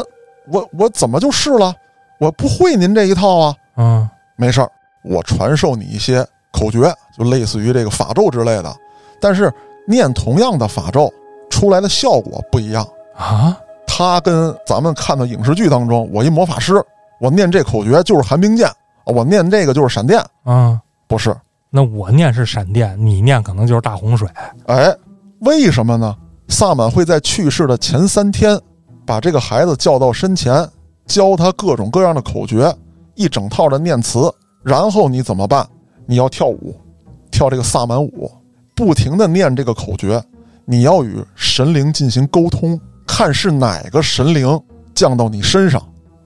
[0.51, 1.73] 我我怎么就是了？
[2.19, 3.55] 我不会您这一套啊。
[3.77, 4.71] 嗯，没事儿，
[5.03, 8.75] 我传授你一些口诀，就类似于这个法咒之类的，
[9.21, 9.51] 但是。
[9.89, 11.09] 念同样的法咒，
[11.49, 13.57] 出来的效果不一样啊！
[13.87, 16.83] 他跟咱们看的影视剧当中，我一魔法师，
[17.21, 18.69] 我念这口诀就是寒冰剑，
[19.05, 21.33] 我念这个就是闪电啊，不是？
[21.69, 24.27] 那我念是闪电，你念可能就是大洪水。
[24.67, 24.95] 哎，
[25.39, 26.15] 为什么呢？
[26.47, 28.57] 萨满会在去世的前三天，
[29.05, 30.65] 把这个孩子叫到身前，
[31.05, 32.73] 教他各种各样的口诀，
[33.15, 35.67] 一整套的念词，然后你怎么办？
[36.05, 36.73] 你要跳舞，
[37.29, 38.31] 跳这个萨满舞，
[38.73, 40.23] 不停的念这个口诀，
[40.63, 44.59] 你要与神灵进行沟通，看是哪个神灵
[44.95, 45.81] 降到你身上。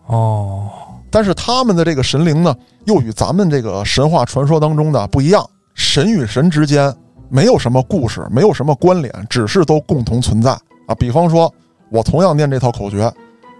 [0.06, 0.70] 哦，
[1.12, 5.48] 但是他们的这个神灵呢，又与咱们这个神话传说当中的不一样。
[5.74, 6.94] 神与神之间
[7.30, 10.52] 没有什么故事，没有什么关联，只是都共同存在
[10.88, 10.96] 啊。
[10.98, 11.54] 比方说，
[11.90, 13.12] 我同样念这套口诀，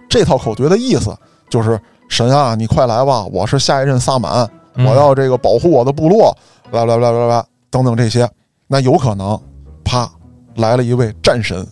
[0.08, 1.14] 这套口诀的意思
[1.50, 6.34] 就是神啊，你快来吧，我是下一任萨满，我要这个保护我的部落，
[6.70, 8.28] 来来来来来等等这些。
[8.66, 9.38] 那有可能，
[9.84, 10.10] 啪，
[10.56, 11.66] 来了一位战神，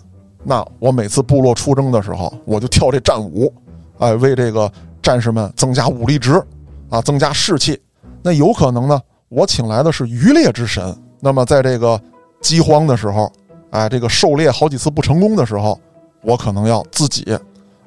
[0.44, 3.52] 那我每次部落出征的时候，我就跳这战舞。
[3.98, 4.70] 哎，为这个
[5.02, 6.42] 战士们增加武力值，
[6.88, 7.80] 啊，增加士气。
[8.22, 10.94] 那有可能呢，我请来的是渔猎之神。
[11.20, 12.00] 那么在这个
[12.40, 13.30] 饥荒的时候，
[13.70, 15.78] 哎，这个狩猎好几次不成功的时候，
[16.22, 17.38] 我可能要自己，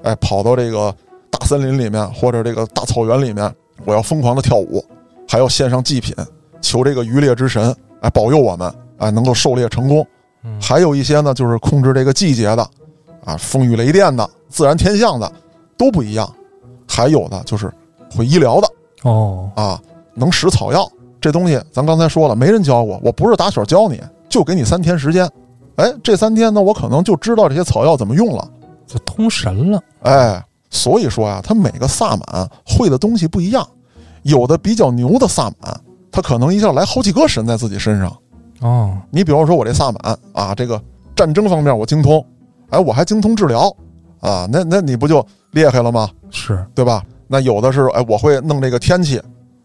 [0.01, 0.93] 哎，跑到这个
[1.29, 3.53] 大森林里面或者这个大草原里面，
[3.85, 4.83] 我要疯狂的跳舞，
[5.27, 6.15] 还要献上祭品，
[6.61, 10.05] 求这个渔猎之神，哎，保佑我们，哎，能够狩猎成功。
[10.59, 12.69] 还有一些呢，就是控制这个季节的，
[13.23, 15.31] 啊，风雨雷电的，自然天象的。
[15.75, 16.31] 都不一样，
[16.93, 17.73] 还有的就是
[18.15, 18.67] 会医疗的
[19.01, 19.49] 哦。
[19.55, 19.81] 啊，
[20.13, 20.87] 能使草药
[21.19, 25.27] 这东西，咱刚才说了，没人教我，我不是打小教你，就给你三天时间，
[25.77, 28.47] 哎，这三天呢，我可能就知道这些草药怎么用了，
[28.85, 33.67] 就通神了，哎，所以说呀，他每个萨满会的东西不一样，
[34.21, 38.15] 有的比较牛的萨满，他可能一下来好几个神在自己身上。
[38.61, 40.79] 哦，你比方说我这萨满啊，这个
[41.15, 42.23] 战争方面我精通，
[42.69, 43.75] 哎，我还精通治疗
[44.19, 45.25] 啊，那那你不就？
[45.53, 46.09] 厉害了吗？
[46.29, 47.01] 是对吧？
[47.27, 49.19] 那有的是，哎，我会弄这个天气，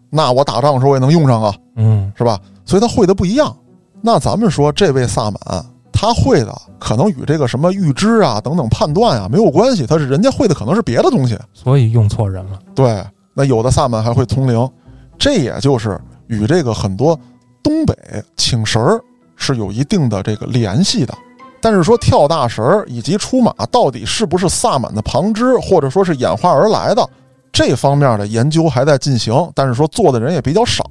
[0.09, 2.39] 那我打仗的时候也能用上啊，嗯，是吧？
[2.65, 3.55] 所以他会的不一样。
[4.01, 12.59] 那咱们说这位萨满，他会的可能与这个什么预知啊等等判断啊没有关系，他是人家会的可能是别的东西，所以用错人了。
[12.75, 14.71] 对，那有的萨满还会通灵，
[15.19, 17.19] 这也就是与这个很多
[17.63, 17.95] 东北
[18.37, 19.01] 请神儿
[19.37, 21.13] 是有一定的这个联系的。
[21.61, 27.09] 但是说跳大神儿以及出马到底是不是萨满的旁支，或者说是演化而来的，
[27.51, 29.35] 这方面的研究还在进行。
[29.55, 30.85] 但是说做的人也比较少，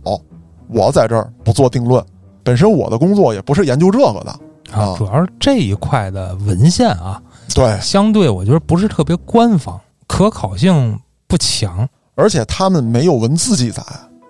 [0.68, 2.04] 我在这儿不做定论。
[2.44, 4.32] 本身我的工作也不是研究这个的
[4.72, 7.22] 啊，主要是这一块的文献啊，
[7.56, 13.82] 对，相对我觉得不是特别官方，可考性不强，而且他们没有文字记载。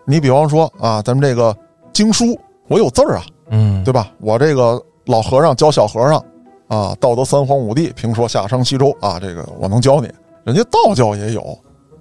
[0.06, 1.56] 你比方说啊，咱们这个
[1.91, 4.12] 经书，我有字儿啊，嗯，对吧？
[4.19, 4.80] 我这个。
[5.08, 6.24] 老和尚教小和尚，
[6.67, 10.12] 啊，道德三皇五帝评说夏商西周啊，这个我能教你。
[10.43, 11.41] 人家道教也有，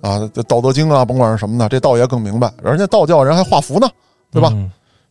[0.01, 2.53] 啊，这《道德经》啊，甭管是什么的，这道爷更明白。
[2.63, 3.89] 人家道教人还画符呢，
[4.31, 4.53] 对吧？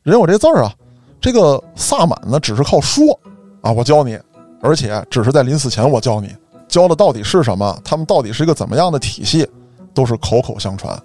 [0.03, 0.73] 人有这字儿啊。
[1.19, 3.19] 这个萨满呢，只是靠说，
[3.61, 4.19] 啊，我教你，
[4.61, 6.29] 而且只是在临死前我教你，
[6.67, 7.77] 教的到底是什么？
[7.83, 9.47] 他们到底是一个怎么样的体系？
[9.93, 11.01] 都是口口相传。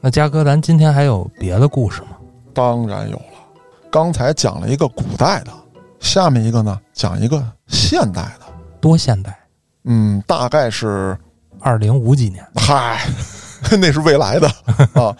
[0.00, 2.08] 那嘉哥，咱今天还有别的故事吗？
[2.52, 3.24] 当然有了。
[3.90, 5.52] 刚才讲了一个古代的。
[6.06, 8.46] 下面一个呢，讲一个现代的，
[8.80, 9.36] 多现代？
[9.84, 11.18] 嗯，大概是
[11.58, 12.46] 二零五几年。
[12.54, 13.04] 嗨，
[13.80, 14.48] 那是未来的
[14.94, 15.14] 啊，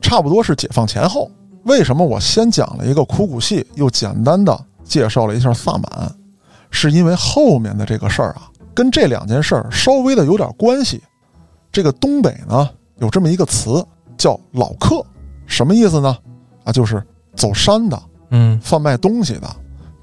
[0.00, 1.28] 差不多是解放前后。
[1.64, 6.14] 为什么我先讲了一个苦谷戏，又简单的介绍了一下萨满？
[6.70, 11.02] 是因为后面的这个事儿啊，跟这两件事儿稍微的有点关系。
[11.72, 13.84] 这个东北呢，有这么一个词
[14.16, 15.04] 叫老客，
[15.46, 16.16] 什么意思呢？
[16.62, 19.56] 啊，就是走山的，嗯，贩卖东西的。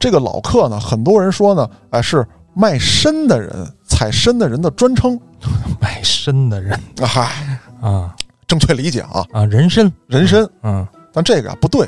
[0.03, 5.17] 这个老客呢，很多人说呢，哎，是卖身的人、采参的人的专称。
[5.79, 8.13] 卖身的人，嗨啊，
[8.45, 11.87] 正确理解啊啊，人参，人参，嗯，但这个啊不对，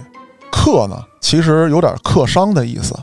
[0.50, 2.98] 客呢其实有点客商的意思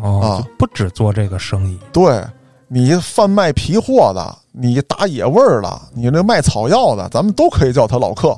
[0.00, 1.78] 哦，不只做这个生意。
[1.92, 2.24] 对
[2.66, 8.34] 你贩卖皮货的，你打野味儿的，你那卖草药的，咱们都可以叫他老客。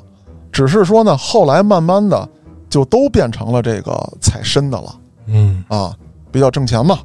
[0.51, 2.27] 只是说呢，后来慢慢的
[2.69, 4.93] 就都变成了这个采参的了。
[5.27, 5.95] 嗯啊。
[6.31, 6.99] 比较挣钱嘛，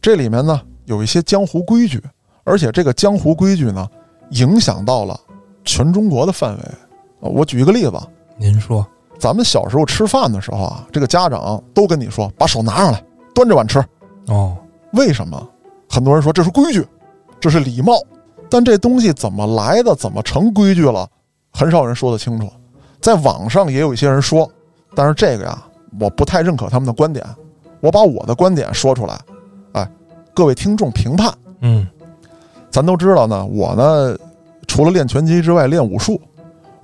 [0.00, 2.02] 这里面呢有一些江湖规矩，
[2.44, 3.88] 而且这个江湖规矩呢
[4.30, 5.18] 影响到了
[5.64, 6.62] 全中国的范围。
[7.20, 7.92] 我举一个例子，
[8.36, 8.86] 您说，
[9.18, 13.02] 咱们小时候吃饭的时候啊，这个家长都跟你说把手拿上来，
[13.34, 13.82] 端着碗吃。
[14.26, 14.56] 哦，
[14.92, 15.48] 为什么？
[15.88, 16.86] 很多人说这是规矩，
[17.40, 17.94] 这是礼貌，
[18.50, 21.08] 但这东西怎么来的，怎么成规矩了，
[21.52, 22.50] 很少人说得清楚。
[23.00, 24.50] 在网上也有一些人说，
[24.94, 25.62] 但是这个呀，
[26.00, 27.24] 我不太认可他们的观点。
[27.84, 29.20] 我把我的观点说出来，
[29.72, 29.86] 哎，
[30.32, 31.30] 各位听众评判。
[31.60, 31.86] 嗯，
[32.70, 34.16] 咱都知道呢，我呢
[34.66, 36.18] 除了练拳击之外，练武术，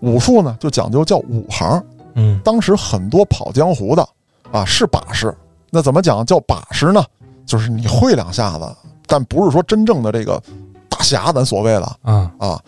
[0.00, 1.82] 武术呢就讲究叫武行。
[2.16, 4.06] 嗯，当时很多跑江湖的
[4.52, 5.34] 啊是把式，
[5.70, 7.02] 那怎么讲叫把式呢？
[7.46, 10.38] 就是你会两下子，但不是说真正的这个
[10.90, 12.62] 大侠，咱所谓的啊啊。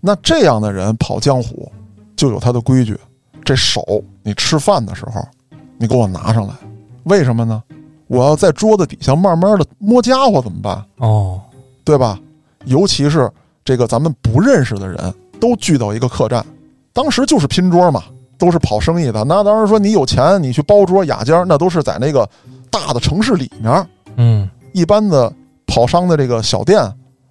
[0.00, 1.70] 那这样的人跑江湖，
[2.16, 2.98] 就有他的规矩。
[3.44, 5.24] 这手，你吃饭的时候，
[5.78, 6.54] 你给我拿上来。
[7.04, 7.62] 为什么呢？
[8.08, 10.84] 我要在桌子底下慢慢的摸家伙怎么办？
[10.98, 11.40] 哦，
[11.84, 12.18] 对吧？
[12.64, 13.30] 尤其是
[13.64, 16.44] 这个咱们不认识的人，都聚到一个客栈，
[16.92, 18.02] 当时就是拼桌嘛，
[18.38, 19.24] 都是跑生意的。
[19.24, 22.28] 那当然说你有钱，你去包桌雅间，那都是在那个
[22.70, 23.88] 大的城市里面。
[24.16, 25.32] 嗯，一般的
[25.66, 26.82] 跑商的这个小店，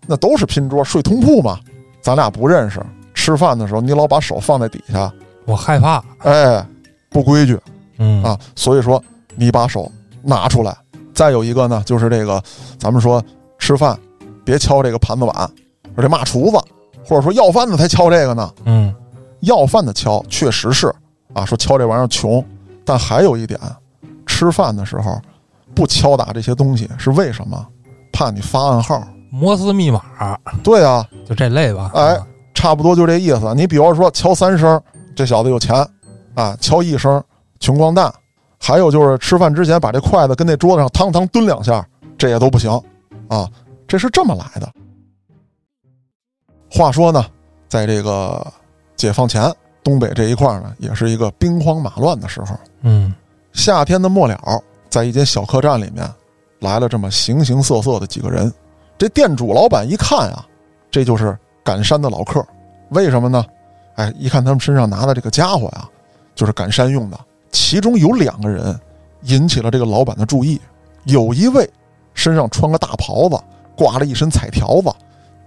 [0.07, 1.59] 那都是拼桌睡通铺嘛。
[2.01, 2.81] 咱俩不认识，
[3.13, 5.11] 吃饭的时候你老把手放在底下，
[5.45, 6.03] 我害怕。
[6.19, 6.65] 哎，
[7.09, 7.59] 不规矩
[7.97, 8.39] 嗯啊。
[8.55, 9.01] 所以说
[9.35, 9.91] 你把手
[10.25, 10.75] 拿出来。
[11.13, 12.41] 再有一个呢，就是这个
[12.77, 13.23] 咱们说
[13.57, 13.97] 吃饭
[14.43, 15.33] 别敲这个盘子碗，
[15.95, 16.57] 而且骂厨子，
[17.05, 18.51] 或者说要饭的才敲这个呢。
[18.65, 18.93] 嗯
[19.41, 20.93] 要饭的敲确实是
[21.33, 22.43] 啊，说敲这玩意儿穷，
[22.83, 23.59] 但还有一点，
[24.25, 25.21] 吃饭的时候
[25.73, 27.65] 不敲打这些东西是为什么？
[28.11, 29.01] 怕你发暗号。
[29.29, 30.01] 摩斯密码
[30.63, 31.91] 对啊，就这类吧。
[31.93, 33.53] 哎啊差不多就这意思。
[33.53, 34.81] 你比方说敲三声，
[35.15, 35.75] 这小子有钱
[36.33, 37.21] 啊；敲一声，
[37.59, 38.11] 穷光蛋。
[38.67, 42.71] 还有就是吃饭之前把这筷子跟那桌子上汤汤蹲两下，这也都不行
[43.27, 43.47] 啊。
[43.87, 44.67] 这是这么来的。
[46.71, 47.23] 话说呢，
[47.67, 48.43] 在这个
[48.95, 52.57] 解放前，东北这一块呢，也是一个兵荒马乱的时候。
[52.81, 53.13] 嗯
[53.53, 54.35] 夏天的末了，
[54.89, 56.03] 在一间小客栈里面，
[56.59, 58.51] 来了这么形形色色的几个人。
[58.97, 60.43] 这店主老板一看啊，
[60.89, 62.43] 这就是赶山的老客。
[62.89, 63.45] 为什么呢？
[63.93, 65.87] 哎，一看他们身上拿的这个家伙呀，
[66.33, 67.19] 就是赶山用的。
[67.55, 68.77] 其中有两个人
[69.21, 70.59] 引起了这个老板的注意，
[71.05, 71.67] 有一位
[72.13, 73.39] 身上穿个大袍子，
[73.77, 74.93] 挂了一身彩条子，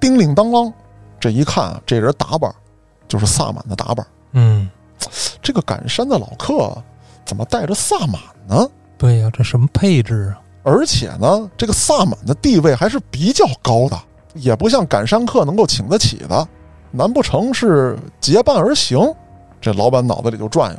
[0.00, 0.72] 叮铃当啷。
[1.20, 2.50] 这一看啊，这人打扮
[3.06, 4.06] 就是萨满的打扮。
[4.32, 4.70] 嗯，
[5.42, 6.74] 这个赶山的老客
[7.26, 8.18] 怎么带着萨满
[8.48, 8.66] 呢？
[8.96, 10.40] 对呀，这什么配置啊？
[10.62, 14.00] 而且呢，这个萨满的地位还是比较高的，
[14.32, 16.48] 也不像赶山客能够请得起的。
[16.90, 18.98] 难不成是结伴而行？
[19.60, 20.78] 这老板脑子里就转悠。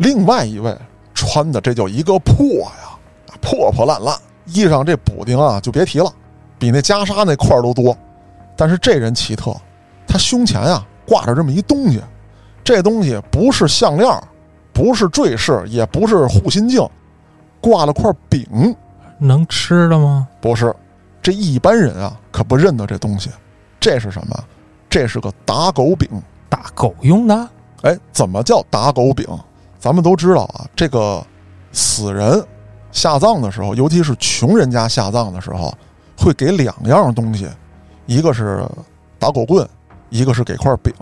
[0.00, 0.74] 另外一位
[1.12, 2.96] 穿的这叫一个破呀，
[3.38, 6.10] 破破烂烂，衣裳这补丁啊就别提了，
[6.58, 7.94] 比那袈裟那块儿都多。
[8.56, 9.54] 但是这人奇特，
[10.06, 12.00] 他胸前啊挂着这么一东西，
[12.64, 14.10] 这东西不是项链，
[14.72, 16.80] 不是坠饰，也不是护心镜，
[17.60, 18.74] 挂了块饼。
[19.18, 20.26] 能吃的吗？
[20.40, 20.74] 不是，
[21.20, 23.28] 这一般人啊可不认得这东西。
[23.78, 24.44] 这是什么？
[24.88, 26.08] 这是个打狗饼。
[26.48, 27.48] 打狗用的？
[27.82, 29.26] 哎，怎么叫打狗饼？
[29.80, 31.24] 咱们都知道啊，这个
[31.72, 32.40] 死人
[32.92, 35.74] 下葬的时候，尤其是穷人家下葬的时候，
[36.16, 37.48] 会给两样东西，
[38.04, 38.64] 一个是
[39.18, 39.66] 打狗棍，
[40.10, 40.92] 一个是给块饼。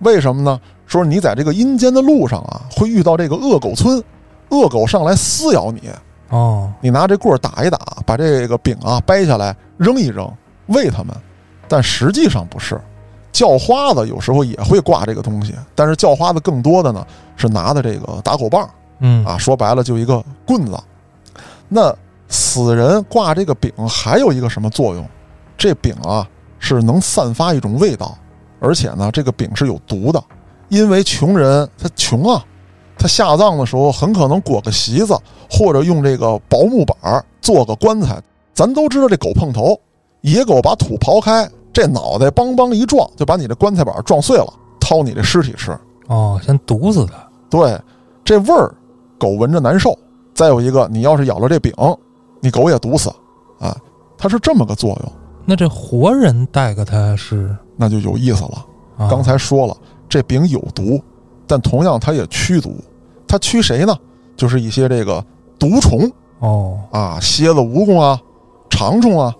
[0.00, 0.60] 为什么呢？
[0.86, 4.02] 说你在这个阴间的路上啊，会遇到这个恶狗村，
[4.50, 5.88] 恶狗上来撕咬你，
[6.28, 10.30] 哦，你拿这棍儿打一打，把这个饼啊掰下来扔一扔，
[10.66, 11.14] 喂它们。
[11.68, 12.80] 但实际上不是，
[13.32, 18.68] 叫花子有时候也会挂这个东西，但是叫花子更多的呢是拿的这个打狗棒
[19.00, 20.78] 嗯啊，说白了就一个棍子。
[21.68, 21.94] 那
[22.28, 25.06] 死人挂这个饼还有一个什么作用？
[25.56, 28.16] 这饼啊是能散发一种味道，
[28.60, 30.22] 而且呢这个饼是有毒的，
[30.68, 32.44] 因为穷人他穷啊，
[32.98, 35.16] 他下葬的时候很可能裹个席子，
[35.50, 38.20] 或者用这个薄木板做个棺材。
[38.52, 39.78] 咱都知道这狗碰头，
[40.20, 41.48] 野狗把土刨开，
[41.80, 45.74] 这脑袋梆梆一撞，就把你这棺材板撞碎了，掏你这尸体吃。
[46.08, 47.14] 哦，先毒死它。
[47.48, 47.80] 对，
[48.22, 48.70] 这味儿，
[49.18, 49.98] 狗闻着难受。
[50.34, 51.72] 再有一个，你要是咬了这饼，
[52.40, 53.10] 你狗也毒死，
[53.58, 53.74] 啊，
[54.18, 55.12] 它是这么个作用，
[55.46, 57.56] 那这活人带给它是？
[57.76, 58.66] 那就有意思了。
[58.98, 59.74] 啊刚才说了，
[60.06, 61.00] 这饼有毒，
[61.46, 62.76] 但同样它也驱毒。
[63.26, 63.96] 它驱谁呢？
[64.36, 65.24] 就是一些这个
[65.58, 68.20] 毒虫哦，啊，蝎子、蜈蚣啊、
[68.68, 69.34] 长虫啊，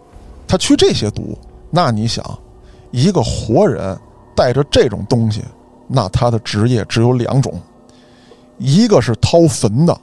[0.49, 1.37] 它驱这些毒。
[1.71, 2.25] 那你想，
[2.91, 3.97] 一个活人
[4.35, 5.43] 带着这种东西，
[5.87, 7.53] 那他的职业只有两种，
[8.59, 9.97] 一个是掏坟的，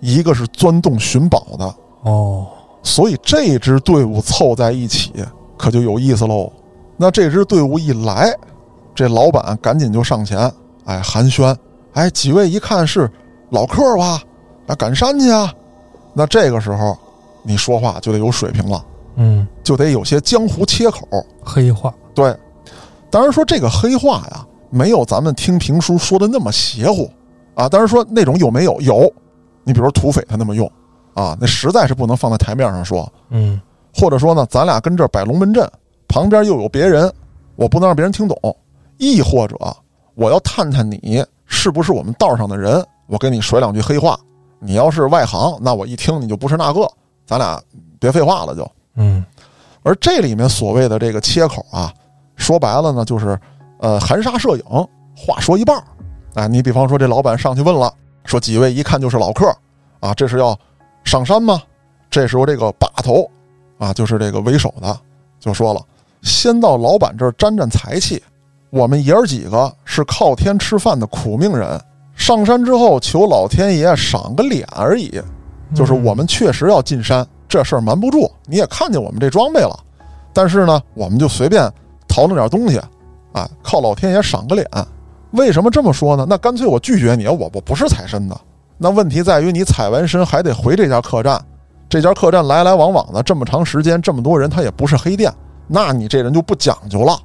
[0.00, 1.74] 一个是钻洞寻宝的。
[2.02, 2.46] 哦，
[2.82, 5.12] 所以这支队伍凑在一起，
[5.56, 6.50] 可就有意思喽。
[6.96, 8.34] 那这支队伍一来，
[8.94, 10.50] 这老板赶紧就上前，
[10.84, 11.56] 哎，寒暄，
[11.92, 13.10] 哎，几位一看是
[13.50, 14.22] 老客吧？
[14.66, 15.52] 啊，赶山去啊？
[16.12, 16.96] 那这个时候，
[17.42, 18.84] 你说话就得有水平了，
[19.16, 21.00] 嗯，就得有些江湖切口。
[21.42, 21.94] 黑话。
[22.14, 22.36] 对，
[23.10, 27.10] 当然说这个黑话呀，没有咱们听评书说的那么邪乎
[27.54, 27.68] 啊。
[27.68, 29.12] 当然说那种有没有有，
[29.64, 30.70] 你比如说土匪他那么用
[31.14, 33.10] 啊，那实在是不能放在台面上说。
[33.30, 33.60] 嗯，
[33.94, 35.68] 或者说呢，咱俩跟这儿摆龙门阵，
[36.08, 37.12] 旁边又有别人，
[37.56, 38.36] 我不能让别人听懂；
[38.98, 39.56] 亦或者
[40.14, 44.18] 我要探探你是不是我们道上的人，我给你甩两句黑话。
[44.60, 46.88] 你要是外行，那我一听你就不是那个，
[47.26, 47.60] 咱俩
[47.98, 48.70] 别废话了就。
[48.96, 49.24] 嗯，
[49.82, 51.92] 而这里面所谓的这个切口啊，
[52.36, 53.38] 说白了呢，就是
[53.78, 54.64] 呃含沙射影。
[55.16, 55.84] 话说一半儿，
[56.34, 57.92] 哎，你比方说这老板上去问了，
[58.24, 59.46] 说几位一看就是老客
[60.00, 60.58] 啊，这是要
[61.04, 61.62] 上山吗？
[62.10, 63.30] 这时候这个把头
[63.78, 64.98] 啊，就是这个为首的，
[65.38, 65.80] 就说了
[66.22, 68.20] ：“先到老板这儿沾沾财气。
[68.70, 71.80] 我们爷儿几个是靠天吃饭的苦命人，
[72.16, 75.22] 上山之后求老天爷赏个脸而已。
[75.72, 77.24] 就是我们确实要进山，
[77.54, 78.28] 这事儿瞒不住。
[78.46, 79.78] 你也看见我们这装备了，
[80.32, 81.72] 但是呢，我们就随便
[82.08, 82.78] 淘弄点东西，
[83.32, 84.68] 啊，靠老天爷赏个脸。
[85.30, 86.26] 为什么这么说呢？
[86.28, 88.36] 那干脆我拒绝你，我我不是采参的。
[88.76, 91.40] 那问题在于你采完参还得回这家客栈。”
[91.88, 95.32] 这家客栈来来往往的这么长时间，这么多人，他也不是黑店，
[95.68, 97.16] 那你这人就不讲究了，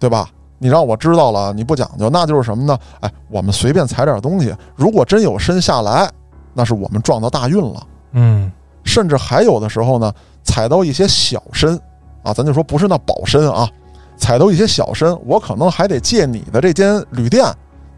[0.00, 0.28] 对吧？
[0.58, 2.76] 你让我知道了你不讲究，那就是什么呢？
[3.00, 6.10] 哎，我们随便采点东西，如果真有参下来，
[6.54, 7.86] 那是我们撞到大运了。
[8.12, 8.50] 嗯，
[8.86, 10.10] 甚至还有的时候呢，
[10.42, 11.78] 踩到一些小参
[12.22, 13.68] 啊，咱就说不是那宝参啊，
[14.16, 17.44] 踩到一些小参，我可能还得借你的这间旅店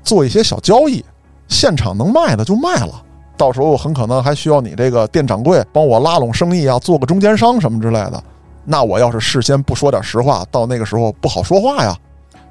[0.02, 1.04] 做一些小交易，
[1.46, 3.02] 现场能卖的就卖了。
[3.36, 8.20] 到时候很可能还需要你这个店掌柜帮我拉拢生意啊，做个中间商什么之类的。
[8.64, 11.96] 那我要是事先不说点实话，到那个时候不好说话呀。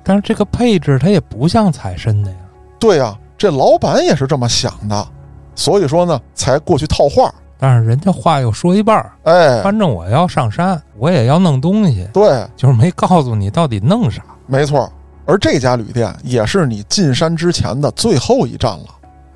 [0.03, 2.37] 但是这个配置它也不像采参的呀。
[2.79, 5.07] 对呀，这老板也是这么想的，
[5.55, 7.33] 所以说呢，才过去套话。
[7.59, 12.07] 但是人家话又说一半儿，哎，反正我要上山，我也要弄东西。
[12.13, 14.23] 对，就是没告诉你到底弄啥。
[14.45, 14.91] 没错，
[15.25, 18.85] 而这家旅店也是你进山之前的最后一站了。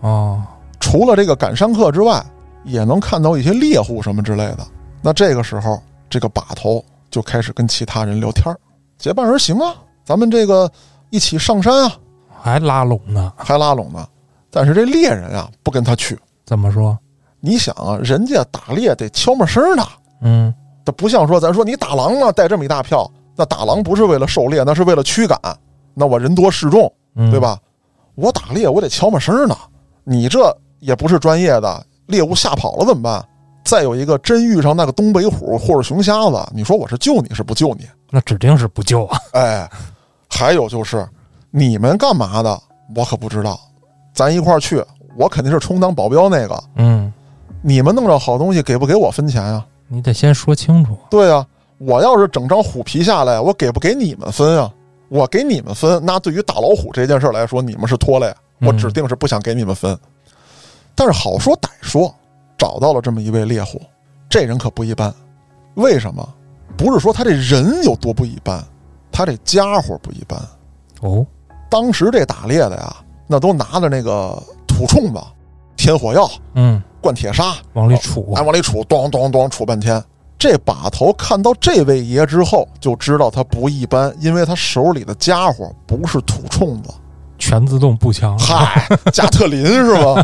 [0.01, 0.41] 哦。
[0.80, 2.24] 除了这个赶山客之外，
[2.63, 4.59] 也能看到一些猎户什么之类的。
[5.01, 8.59] 那这个时候，这个把头就开始跟其他人聊天儿
[8.97, 10.69] 结伴而行啊，咱们这个
[11.09, 11.91] 一起上山啊，
[12.41, 14.07] 还拉拢呢，还拉拢呢。
[14.49, 16.17] 但是这猎人啊，不跟他去。
[16.45, 16.97] 怎么说？
[17.42, 19.84] 你想啊，人家打猎得悄没声的，
[20.22, 20.54] 嗯，
[20.86, 25.38] 他不像说咱说你打狼呢，带这么一大票，那打狼不是为了狩猎，那是为了驱赶。
[25.94, 26.89] 那我人多势众，
[27.30, 27.60] 对吧？
[28.16, 29.56] 我打猎我得悄没声呢，
[30.04, 30.56] 你这。
[30.82, 33.24] 也不是专业的，猎物吓跑了怎么办？
[33.64, 37.88] 再有一个，真遇上那个东北虎或者熊瞎子，你说我是救你是不救你？
[38.10, 39.20] 那指定是不救啊！
[39.34, 39.70] 哎，
[40.28, 41.08] 还有就是，
[41.52, 42.60] 你们干嘛的？
[42.96, 43.60] 我可不知道。
[44.12, 44.84] 咱一块儿去，
[45.16, 46.64] 我肯定是充当保镖那个。
[46.78, 47.01] 嗯，
[47.62, 49.66] 你们弄着好东西，给不给我分钱呀？
[49.88, 50.97] 你得先说清楚。
[51.09, 51.45] 对呀，
[51.78, 54.72] 我要是整张虎皮下来，我给不给你们分啊？
[55.09, 59.97] 我给你们分，那对于打老虎这件事来说，你们是拖累，我指定是不想给你们分。
[60.95, 62.14] 但是好说歹说，
[62.57, 63.82] 找到了这么一位猎户，
[64.30, 65.14] 这人可不一般。
[65.76, 66.28] 为什么？
[66.78, 68.64] 不是说他这人有多不一般，
[69.12, 70.39] 他这家伙不一般。
[71.01, 71.26] 哦，
[71.70, 72.95] 当时这打猎的呀，
[73.28, 75.20] 那都拿着那个土铳子、
[75.82, 80.00] 添火药，嗯，灌铁砂往里杵，哎，往里杵，咚咚咚杵半天。
[80.38, 86.94] 这把头看到这位爷之后，就知道他不一般，因为他手里的家伙不是土铳子。
[87.40, 90.24] 全自动步枪，嗨， 加特林是吧？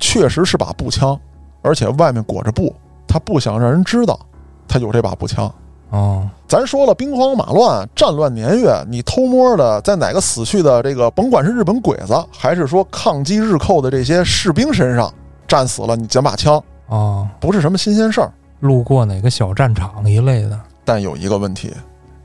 [0.00, 1.18] 确实是把步枪，
[1.60, 2.74] 而且外面裹着布，
[3.06, 4.18] 他不想让人知道
[4.66, 5.54] 他有这把步枪。
[5.94, 15.12] 哦，咱说了，兵荒马乱、战乱年月，你偷摸的在哪个死去的这个，甭管是日本鬼子，还是说抗击日寇的这些士兵身上
[15.46, 18.32] 战死了，你捡把枪啊，不是什么新鲜事儿。
[18.58, 21.72] 路过哪个小战场一类的，但有一个问题，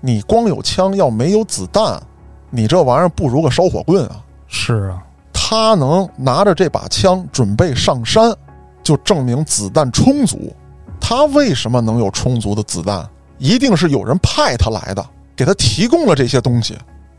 [0.02, 2.02] 你光有枪，要没有子弹。
[2.50, 4.24] 你这玩意儿不如个烧火棍啊！
[4.48, 8.36] 是啊，他能拿着这把枪准备上山，
[8.82, 10.52] 就证明子弹充足。
[11.00, 13.08] 他为什么能有充足的子弹？
[13.40, 15.04] 一定是有人派他来的，
[15.36, 16.78] 给他提供了这些东西。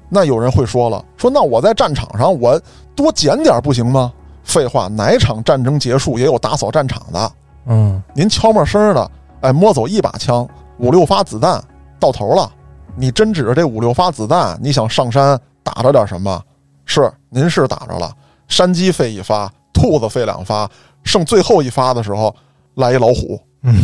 [0.09, 2.61] 那有人会说了，说那我在战场上我
[2.95, 4.12] 多捡点不行吗？
[4.45, 7.33] 废话，哪场战争结束也有打扫战场的。
[7.66, 9.11] 嗯，您悄没声的，
[9.41, 10.49] 哎，摸走一把枪，
[10.79, 11.62] 五六发子弹，
[11.99, 12.51] 到头了。
[12.97, 16.43] 你真指着这五六发子弹，你想上山打着点什么？
[16.85, 18.12] 是，您是打着了。
[18.49, 20.68] 山鸡飞一发，兔子飞两发，
[21.05, 22.35] 剩最后一发的时候，
[22.75, 23.75] 来一老虎，嗯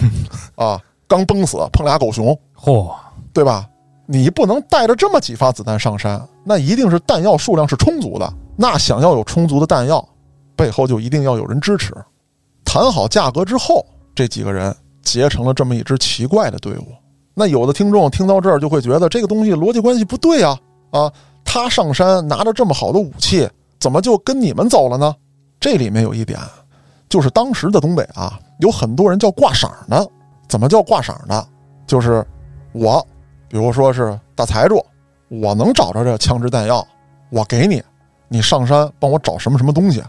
[0.57, 2.95] 啊，刚崩死，碰俩狗熊，嚯，
[3.33, 3.69] 对吧？
[4.07, 8.33] 你不能带着这么几发子弹上山，那一定是弹药数量是充足的。
[8.57, 10.07] 那想要有充足的弹药，
[10.55, 11.93] 背后就一定要有人支持。
[12.65, 13.85] 谈好价格之后，
[14.15, 16.87] 这几个人结成了这么一支奇怪的队伍。
[17.35, 20.59] 那有的听众听到这儿就会觉得这个东西逻辑关系不对啊
[20.91, 21.13] 啊！
[21.45, 23.49] 他上山拿着这么好的武器，
[23.79, 25.15] 怎么就跟你们走了呢？
[25.61, 26.39] 这里面有一点，
[27.09, 30.11] 就是当时的东北啊，有很多人叫挂赏的。
[30.49, 31.49] 怎么叫挂赏的？
[31.87, 32.27] 就是
[32.73, 33.05] 我，
[33.49, 34.85] 比如说是大财主，
[35.29, 36.87] 我能找着这枪支弹药，
[37.31, 37.83] 我给你，
[38.29, 40.03] 你上山帮我找什么什么东西。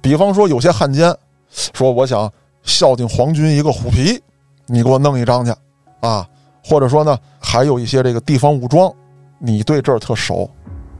[0.00, 1.14] 比方说有些汉奸
[1.48, 2.30] 说我想
[2.62, 4.22] 孝敬皇军一个虎皮，
[4.66, 5.54] 你给我弄一张去
[6.00, 6.28] 啊。
[6.64, 8.92] 或者说呢，还有一些这个地方武装，
[9.38, 10.48] 你对这儿特熟，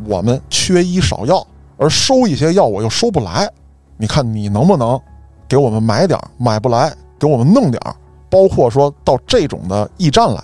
[0.06, 3.48] 我们缺医少药，而收一些药我又收不来，
[3.96, 5.00] 你看你能不能
[5.46, 6.18] 给我们买点？
[6.36, 7.94] 买不来，给我们弄点儿。
[8.32, 10.42] 包括说到这种的驿站来，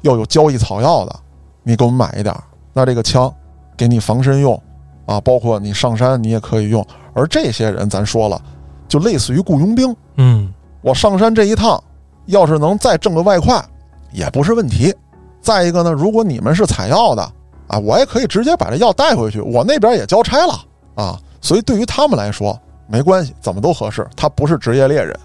[0.00, 1.14] 要有交易草药的，
[1.62, 2.42] 你给我们买一点儿。
[2.72, 3.32] 那这个枪
[3.76, 4.60] 给你防身用，
[5.06, 6.84] 啊，包括你上山你也可以用。
[7.14, 8.42] 而这些人咱说了，
[8.88, 11.80] 就类似于雇佣兵，嗯，我上山这一趟，
[12.26, 13.64] 要是能再挣个外快，
[14.10, 14.92] 也不是问题。
[15.40, 17.22] 再一个呢，如果你们是采药的
[17.68, 20.60] 啊，我也可以直接把这药带回去，我那边也交差了
[20.96, 21.16] 啊。
[21.40, 22.58] 所以对于他们来说
[22.88, 24.04] 没关系，怎么都合适。
[24.16, 25.16] 他不是职业猎人。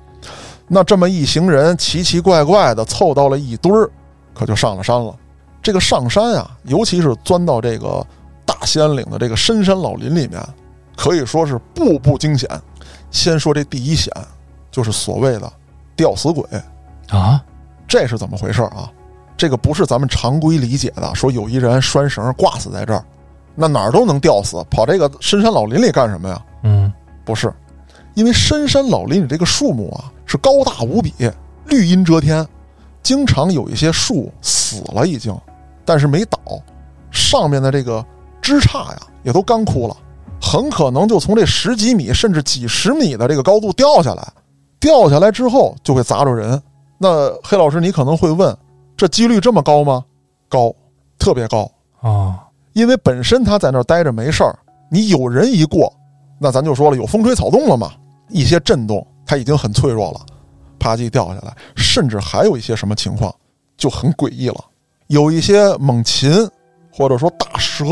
[0.74, 3.88] 那这么一行人奇奇怪怪的凑到了一堆儿，
[4.34, 5.16] 可就上了山了。
[5.62, 8.04] 这个上山啊，尤其是钻到这个
[8.44, 10.42] 大兴安岭的这个深山老林里面，
[10.98, 12.50] 可以说是步步惊险。
[13.12, 14.12] 先说这第一险，
[14.72, 15.54] 就是所谓的
[15.96, 16.44] 吊死鬼
[17.10, 17.40] 啊，
[17.88, 18.92] 这是怎么回事啊？
[19.38, 23.06] 这个不是咱们常规理解的，说有一人拴绳挂死在这儿，
[23.54, 26.42] 那哪儿都能吊死，跑这个深山老林里干什么呀？
[26.64, 26.92] 嗯，
[27.24, 27.54] 不是，
[28.14, 30.12] 因为深山老林里这个树木啊。
[30.26, 31.14] 是高大无比，
[31.66, 32.48] 绿荫遮天，
[33.04, 35.38] 经常有一些树死了已经，
[35.86, 36.40] 但是没倒，
[37.12, 38.04] 上面的这个
[38.42, 39.96] 枝杈呀也都干枯了，
[40.42, 44.28] 很可能就从这十几米甚至几十米的这个高度掉下来，
[44.80, 46.60] 掉下来之后就会砸着人。
[46.98, 48.58] 那黑老师，你可能会问，
[48.98, 50.04] 这几率这么高吗？
[50.50, 50.74] 高，
[51.20, 51.70] 特别高
[52.02, 52.40] 啊！
[52.72, 54.58] 因为本身他在那儿待着没事儿，
[54.90, 55.94] 你有人一过，
[56.40, 57.92] 那咱就说了，有风吹草动了嘛，
[58.34, 59.06] 一些震动。
[59.26, 60.20] 它已经很脆弱了，
[60.78, 63.34] 啪叽掉下来，甚至还有一些什么情况
[63.78, 64.58] 就很诡异了。
[65.08, 66.30] 有一些猛禽
[66.92, 67.86] 或者说大蛇，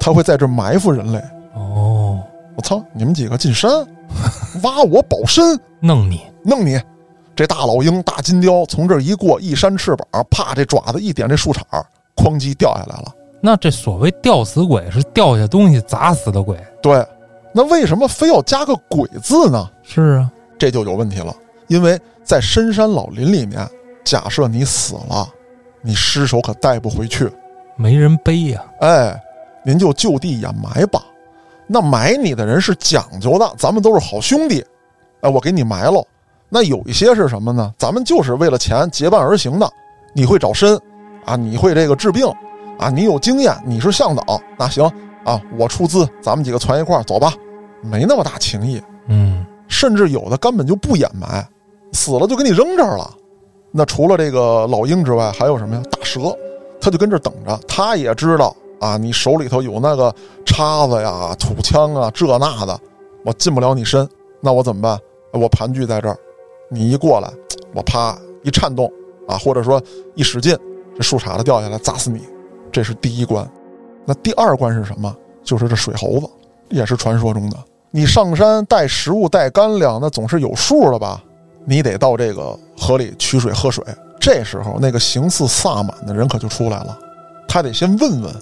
[0.00, 1.22] 它会在这埋伏人类。
[1.54, 2.20] 哦，
[2.56, 2.82] 我操！
[2.92, 3.70] 你们几个进山，
[4.64, 6.78] 挖我宝身，弄你，弄你！
[7.36, 11.62] 这大老鹰、大金雕从这儿一过，一扇翅膀，啪，这爪子一点这树杈，
[12.16, 13.14] 哐叽掉下来了。
[13.40, 16.58] 那这所谓吊死鬼是掉下东西砸死的鬼？
[16.82, 17.06] 对。
[17.56, 19.70] 那为什么非要加个鬼字呢？
[19.84, 20.30] 是啊。
[20.58, 21.34] 这就有问题了，
[21.68, 23.64] 因为在深山老林里面，
[24.04, 25.28] 假设你死了，
[25.80, 27.30] 你尸首可带不回去，
[27.76, 28.64] 没人背呀。
[28.80, 29.20] 哎，
[29.64, 31.02] 您就就地掩埋吧。
[31.66, 34.64] 那埋你的人是讲究的，咱们都是好兄弟，
[35.20, 36.04] 哎，我给你埋了。
[36.48, 37.72] 那有一些是什么呢？
[37.78, 39.70] 咱们就是为了钱结伴而行的。
[40.12, 40.78] 你会找参
[41.24, 41.36] 啊？
[41.36, 42.26] 你会这个治病
[42.78, 42.90] 啊？
[42.90, 44.84] 你有经验，你是向导，那行
[45.24, 47.34] 啊，我出资，咱们几个攒一块儿走吧，
[47.84, 48.82] 没那么大情义。
[49.08, 49.44] 嗯。
[49.66, 51.44] 甚至有的根本就不掩埋，
[51.92, 53.10] 死了就给你扔这儿了。
[53.72, 55.82] 那除了这个老鹰之外，还有什么呀？
[55.90, 56.20] 大蛇，
[56.80, 57.58] 他就跟这等着。
[57.66, 60.14] 他也知道啊，你手里头有那个
[60.44, 62.78] 叉子呀、土枪啊，这那的，
[63.24, 64.08] 我进不了你身。
[64.40, 64.98] 那我怎么办？
[65.32, 66.16] 我盘踞在这儿，
[66.70, 67.28] 你一过来，
[67.74, 68.88] 我啪一颤动
[69.26, 69.82] 啊，或者说
[70.14, 70.56] 一使劲，
[70.94, 72.20] 这树杈子掉下来砸死你。
[72.70, 73.50] 这是第一关。
[74.04, 75.12] 那第二关是什么？
[75.42, 76.28] 就是这水猴子，
[76.68, 77.56] 也是传说中的。
[77.96, 81.22] 你上山带食物带干粮，那总是有数了吧？
[81.64, 83.84] 你得到这个河里取水喝水。
[84.18, 86.98] 这时候，那个形似萨满的人可就出来了，
[87.46, 88.34] 他得先问问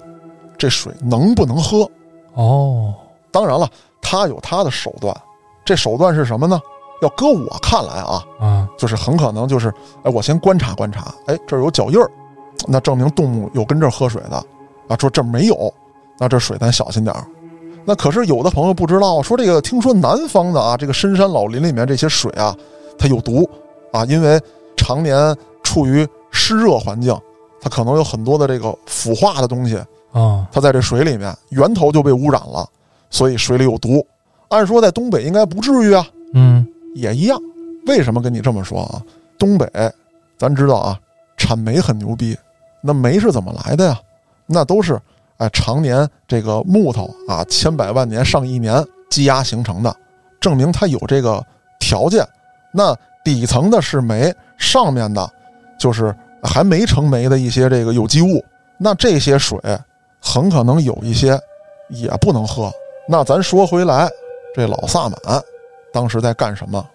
[0.57, 1.87] 这水能不能喝。
[2.33, 2.95] 哦，
[3.29, 3.69] 当然了，
[4.01, 5.15] 他有他的手段。
[5.63, 6.59] 这手段是什么呢？
[7.03, 12.09] 要搁我看来啊，啊，就是很可能就是，哎，我先观察观察，哎，这儿有脚印儿，
[12.67, 14.43] 那证明动物有跟这儿喝水的
[14.87, 14.97] 啊。
[14.99, 15.71] 说这儿没有，
[16.17, 17.23] 那这水咱小心点儿。
[17.85, 22.55] 那可是有的朋友不知道，说这个听说南方的啊，这个深山老林里面这些水啊，
[22.97, 23.49] 它有毒
[23.91, 24.39] 啊，因为
[24.77, 27.13] 常年处于湿热环境，
[27.61, 29.75] 它可能有很多的这个腐化的东西
[30.11, 32.65] 啊，它在这水里面源头就被污染了，
[33.09, 34.05] 所以水里有毒。
[34.49, 36.65] 按说在东北应该不至于啊，嗯，
[36.95, 37.37] 也一样。
[37.87, 39.01] 为什么跟你这么说啊？
[39.37, 39.67] 东北
[40.37, 40.97] 咱知道啊，
[41.35, 42.37] 产煤很牛逼，
[42.81, 43.99] 那煤是怎么来的呀？
[44.45, 44.97] 那都是。
[45.43, 49.93] 哎，常年这个木头啊，千百万年上亿年积压形成的，
[50.39, 51.45] 证明它有这个
[51.81, 52.25] 条件。
[52.71, 55.29] 那底层的是煤，上面的，
[55.77, 58.41] 就是还没成煤的一些这个有机物。
[58.77, 59.59] 那这些水
[60.21, 61.37] 很可能有一些
[61.89, 62.71] 也不能喝。
[63.09, 64.09] 那咱说回来，
[64.55, 65.19] 这老萨满
[65.91, 66.87] 当时在干什么？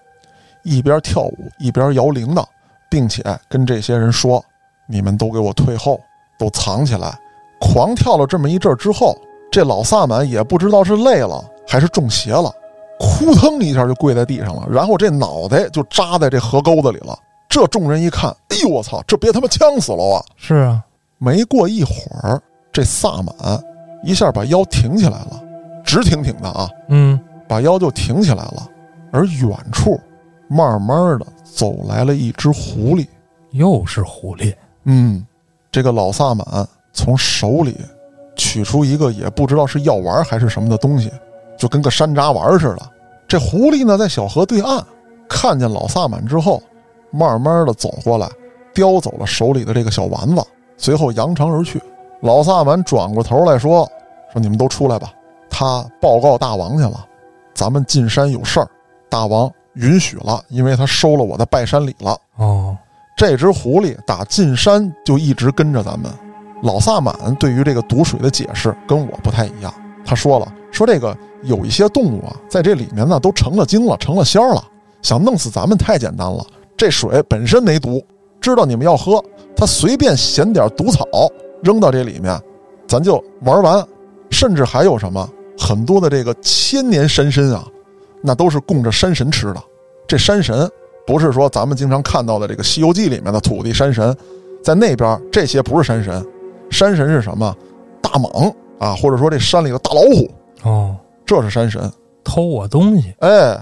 [0.63, 2.43] 一边跳舞一边摇铃铛，
[2.89, 4.43] 并且跟这些人说
[4.89, 6.01] ：“你们都给我退后，
[6.39, 7.15] 都藏起来。”
[7.61, 9.17] 狂跳了这么一阵之后，
[9.51, 12.53] 这老萨满也不知道是累了还是中邪了，
[12.99, 17.19] 扑腾一下就跪在地上了，然后这脑袋就扎在这河沟子里了。
[17.49, 20.25] 这众人一看，哎呦我操，这别他妈呛死了啊！
[20.37, 20.83] 是啊，
[21.19, 21.93] 没过一会
[22.23, 22.41] 儿，
[22.71, 23.35] 这萨满
[24.05, 25.43] 一下把腰挺起来了，
[25.85, 28.69] 直挺挺的啊，嗯，把腰就挺起来了。
[29.11, 29.99] 而远处，
[30.47, 33.07] 慢慢的走来了一只狐狸，
[33.53, 34.55] 又是狐狸，
[34.85, 35.25] 嗯。
[35.71, 36.47] 这个老萨满
[36.93, 37.77] 从手里
[38.37, 41.13] 取出一个也不知道是药丸还是什么的东西，
[41.57, 42.81] 就跟个山楂丸似的。
[43.27, 44.83] 这狐狸呢，在小河对岸
[45.29, 46.63] 看见老萨满之后，
[47.11, 48.29] 慢慢的走过来，
[48.73, 50.43] 叼走了手里的这个小丸子，
[50.77, 51.81] 随后扬长而去。
[52.23, 53.89] 老萨满转过头来说
[54.33, 55.13] ：“说你们都出来吧，
[55.51, 57.05] 他报告大王去了，
[57.55, 58.69] 咱们进山有事儿。
[59.11, 62.19] 大王允许了，因为他收了我的拜山礼了。
[62.37, 62.77] 哦，
[63.17, 66.11] 这只狐狸打进山就一直跟着咱们。
[66.63, 69.73] 老萨满对于这个毒水的解释跟我不太一样，
[70.05, 74.63] 他说了，说这个有一些动物啊，在这里面呢都成了精了，成了仙了，
[75.03, 76.45] 想弄死咱们太简单了。
[76.77, 78.05] 这水本身没毒，
[78.41, 79.23] 知道你们要喝，
[79.57, 81.05] 他随便衔点毒草
[81.63, 82.41] 扔到这里面，
[82.87, 83.85] 咱就玩完。
[84.31, 85.27] 甚至还有什么
[85.59, 87.65] 很多的这个千年山参啊，
[88.23, 89.63] 那都是供着山神吃的。
[90.07, 90.71] 这山神
[91.07, 94.15] 不是说咱们经常看到的这个《西游记》里面的土地山神，
[94.63, 96.23] 在那边这些不是山神，
[96.71, 97.55] 山神是什么？
[98.01, 100.31] 大蟒啊，或者说这山里的大老虎
[100.63, 100.97] 哦，
[101.27, 101.91] 这是山神
[102.25, 103.15] 偷我东西。
[103.21, 103.59] 哎，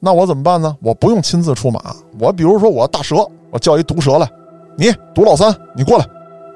[0.00, 0.76] 那我怎么办呢？
[0.82, 3.16] 我不用亲自出马，我比如说我大蛇，
[3.50, 4.28] 我叫一毒蛇来，
[4.76, 6.06] 你毒老三，你过来，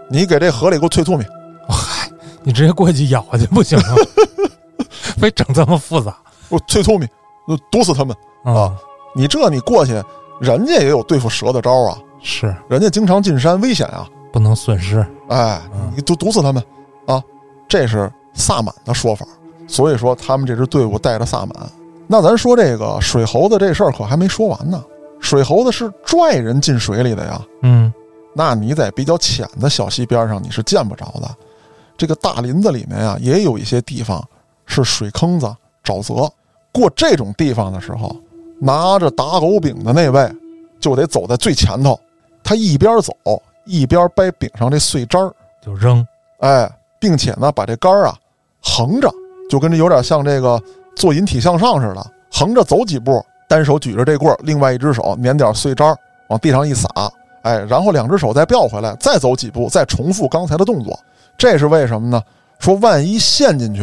[0.09, 1.27] 你给这河里给我催聪明。
[1.69, 2.09] 嗨，
[2.43, 3.95] 你直接过去咬去不行吗？
[5.19, 6.17] 非整这么复杂？
[6.49, 7.09] 我催聪明，
[7.71, 8.75] 毒死他们啊！
[9.15, 9.93] 你这你过去，
[10.41, 11.99] 人家也有对付蛇的招啊。
[12.23, 15.05] 是，人家经常进山，危险啊，不能损失。
[15.29, 15.61] 哎，
[15.95, 16.63] 你毒毒死他们
[17.07, 17.23] 啊！
[17.69, 19.27] 这是萨满的说法。
[19.69, 21.51] 所以说，他们这支队伍带着萨满。
[22.07, 24.85] 那咱说这个水猴子这事儿可还没说完呢。
[25.21, 27.41] 水猴子是拽人进水里的呀。
[27.63, 27.93] 嗯，
[28.35, 31.29] 那你在比较浅的小溪边上，你是见不着的。
[31.97, 34.27] 这个大林子里面啊，也有一些地方
[34.67, 35.55] 是水坑子、
[35.85, 36.29] 沼泽。
[36.73, 38.17] 过这种地方的时候，
[38.59, 40.33] 拿着打狗饼的那位
[40.81, 41.99] 就得走在最前头。
[42.43, 43.13] 他一边走
[43.71, 46.05] 一边掰柄上这碎渣儿，就扔。
[46.41, 46.69] 哎，
[46.99, 48.15] 并且呢，把这杆儿啊
[48.63, 49.09] 横着，
[49.49, 50.61] 就跟这有点像这个
[50.97, 55.97] 做引体向上似的，横着走几步，单手举着这棍儿，另外一只手捻点碎渣儿
[56.29, 56.89] 往地上一撒，
[57.43, 60.99] 哎，然后两只手再掉回来，再走几步，再重复刚才的动作。
[61.39, 62.23] 这是为什么呢？
[62.59, 63.81] 说万一陷进去，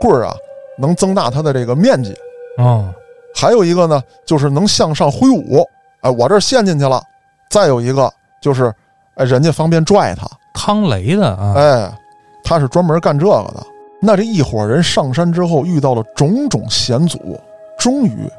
[0.00, 0.34] 棍儿啊
[0.78, 2.16] 能增大它的这个面积。
[2.58, 2.92] 哦，
[3.34, 5.64] 还有一个呢，就是能向上挥舞。
[6.00, 7.02] 哎，我这陷进去了。
[7.50, 8.12] 再有一个
[8.42, 8.74] 就是，
[9.18, 10.26] 哎，人家方便拽他。
[10.54, 11.98] 趟雷的啊，哎，
[12.42, 13.64] 他是专门干这个的。
[14.00, 17.38] 那这一伙人上山之后，遇到了种种险阻，
[17.78, 18.30] 终于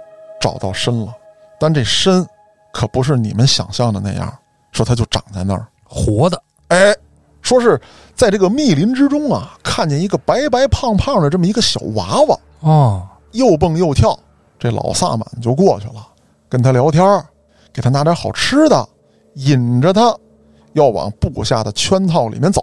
[0.42, 1.14] 找到参了。
[1.60, 2.26] 但这参
[2.74, 4.34] 可不是你们想象的那样，
[4.72, 6.42] 说它就长在那儿活的。
[6.70, 6.96] 哎，
[7.42, 7.80] 说是
[8.16, 14.18] 在这个密林之中啊，看见一个白白胖胖的这么一个小娃娃哦，又蹦又跳。
[14.58, 16.06] 这老萨满就过去了，
[16.50, 17.24] 跟他聊天
[17.72, 18.88] 给他拿点好吃的。
[19.36, 20.14] 引着他，
[20.80, 22.62] 要往部下的圈套里面走。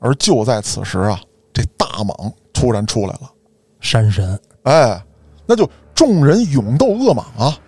[0.00, 1.18] 而就在此时啊，
[1.52, 3.30] 这大蟒突然出来了，
[3.80, 4.38] 山神。
[4.64, 5.02] 哎，
[5.46, 7.58] 那就众人勇斗恶蟒啊！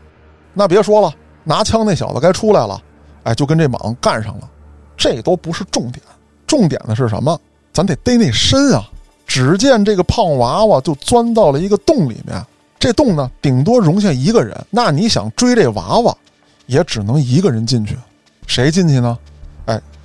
[0.53, 2.78] 那别说了，拿枪那小子该出来了。
[3.22, 4.51] 哎，就跟这蟒干上了。
[4.99, 6.03] 这都不是重点，
[6.47, 7.38] 重点的是什么？
[7.72, 8.86] 咱得逮那身啊！
[9.26, 12.40] 只见这个胖娃娃就钻到了一个洞里面，
[12.78, 14.55] 这洞呢，顶多容下一个人。
[14.70, 16.16] 那你想追这娃娃，
[16.66, 17.97] 也只能一个人进去。
[18.47, 19.18] 谁进去呢？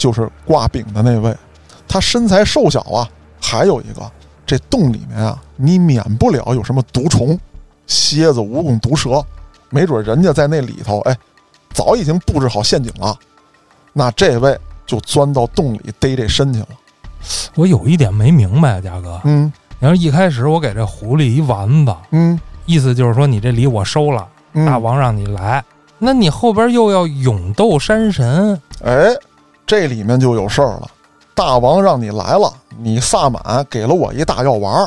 [0.01, 1.35] 哎，就是挂饼的那位，
[1.87, 3.07] 他身材瘦小啊。
[3.43, 4.11] 还有一个，
[4.45, 7.39] 这洞里面啊，你免不了有什么毒虫、
[7.87, 9.23] 蝎子、蜈蚣、毒蛇，
[9.69, 11.17] 没准人家在那里头，哎，
[11.73, 13.17] 早已经布置好陷阱了。
[13.93, 16.67] 那这位就钻到洞里逮这身去了。
[17.55, 25.63] 我有一点没明白，嘉哥，嗯，你要一开始我给这狐狸一丸子，嗯，意思就是说你这礼我收了，大王让你来。
[25.97, 29.07] 那你后边又要勇斗山神，哎，
[29.71, 30.91] 这里面就有事儿了。
[31.33, 34.85] 大王让你来了，你萨满给了我一大药丸，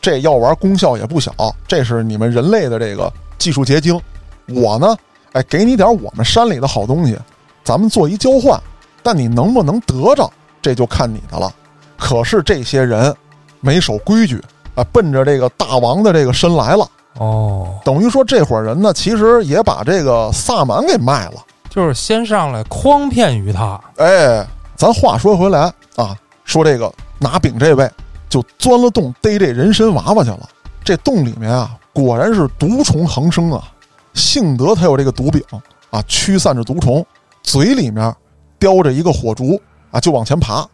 [0.00, 1.34] 这药丸功效也不小，
[1.68, 4.00] 这是你们人类的这个技术结晶。
[4.48, 4.96] 我呢，
[5.32, 7.14] 哎，给你点我们山里的好东西，
[7.62, 8.58] 咱们做一交换。
[9.02, 11.52] 但你能不能得着，这就看你的了。
[11.98, 13.14] 可是这些人
[13.60, 14.42] 没守规矩
[14.74, 16.88] 啊，奔着这个大王的这个身来了。
[17.18, 21.34] 哦，等于说这伙人呢，其实也把这个萨满给卖了，
[21.72, 23.80] 就是先上来诓骗于他。
[23.96, 24.46] 哎，
[24.76, 26.14] 咱话说回来啊，
[26.44, 27.90] 说这个拿饼这位
[28.28, 30.46] 就钻了洞逮这人参娃娃去了。
[30.84, 33.72] 这洞里面啊，果然是毒虫横生啊，
[34.12, 35.42] 幸得他有这个毒饼
[35.88, 37.02] 啊，驱散着毒虫。
[37.42, 38.14] 嘴里面
[38.58, 39.58] 叼着一个火烛
[39.90, 40.68] 啊，就往前爬。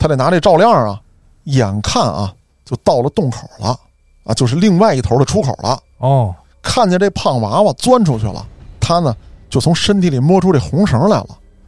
[0.00, 1.00] 他得拿这照亮啊，
[1.44, 2.34] 眼看啊，
[2.64, 3.78] 就到了洞口了。
[4.24, 6.34] 啊，就是另外一头的出口了哦。
[6.60, 8.44] 看见这胖娃娃钻出去了，
[8.80, 9.14] 他呢
[9.50, 11.26] 就从身体里摸出这红绳来了，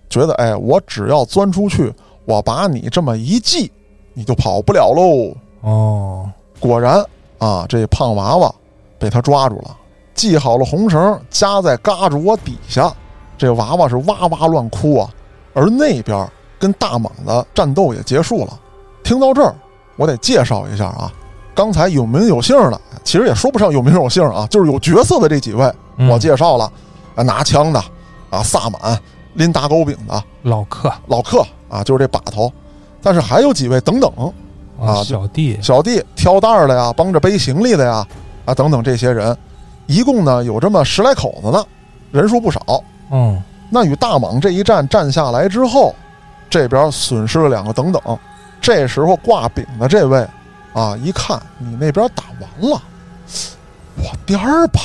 [0.08, 1.92] 觉得哎，我只要钻出去，
[2.24, 3.70] 我把你这么一系，
[4.14, 5.34] 你就跑不了喽。
[5.62, 6.30] 哦，
[6.60, 7.04] 果然
[7.38, 8.54] 啊，这胖娃娃
[8.98, 9.76] 被他抓住了，
[10.14, 12.90] 系好了红绳，夹在嘎着窝底下。
[13.36, 15.10] 这娃娃是哇哇乱哭啊。
[15.52, 16.26] 而那边
[16.58, 18.58] 跟大蟒的战斗也结束了。
[19.02, 19.54] 听到这儿，
[19.96, 21.12] 我得介绍一下啊，
[21.54, 25.70] 刚才有名有姓的，其实也说不上有名有姓啊，就是有角色的这几位，
[26.08, 26.72] 我介绍了
[27.14, 27.82] 啊，拿枪的
[28.30, 28.98] 啊，萨满
[29.34, 32.52] 拎大钩柄的老克，老克啊，就是这把头。
[33.02, 34.10] 但是还有几位等等
[34.80, 38.06] 啊，小弟小弟挑担儿的呀，帮着背行李的呀，
[38.44, 39.36] 啊等等这些人，
[39.86, 41.64] 一共呢有这么十来口子呢，
[42.10, 42.60] 人数不少。
[43.10, 43.42] 嗯。
[43.74, 45.94] 那与大蟒这一战战下来之后，
[46.50, 48.18] 这边损失了两个等等。
[48.60, 50.26] 这时候挂饼的这位，
[50.74, 52.82] 啊，一看你那边打完了，
[53.96, 54.80] 我颠儿吧。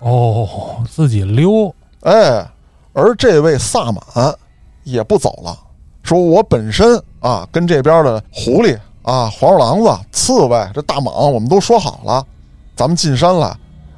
[0.00, 1.74] 哦，自己溜。
[2.00, 2.46] 哎，
[2.92, 4.02] 而这位萨满
[4.84, 5.56] 也不走了，
[6.02, 12.26] 说我本身啊跟这边的狐狸啊、黄鼠狼子、刺猬这大蟒，我们都说好了，
[12.74, 13.54] 咱们进山来，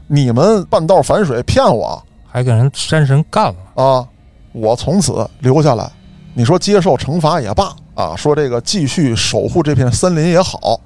[0.09, 4.09] 你们半道反水骗我，还跟人山神干了啊。
[4.53, 5.91] 我从此留下来，
[6.35, 10.79] 你说接受惩罚也罢啊，说这个继续守护这片森林也好，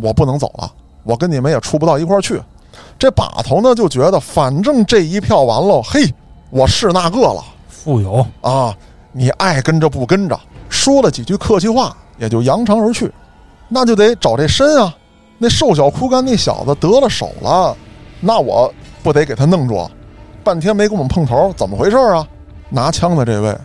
[0.00, 0.72] 我不能走了，
[1.04, 2.40] 我跟你们也出不到一块儿去。
[3.02, 6.08] 这把头呢就觉得，反正这一票完了，嘿，
[6.50, 8.72] 我是那个了，富有啊，
[9.10, 13.10] 你爱跟着不跟着，说了几句客气话，也就扬长而去。
[13.68, 14.94] 那就得找这参啊，
[15.36, 17.76] 那瘦小枯干那小子得了手了，
[18.20, 18.72] 那我
[19.02, 19.84] 不得给他弄住？
[20.44, 22.24] 半天没跟我们碰头，怎么回事啊？
[22.68, 23.58] 拿枪的这位，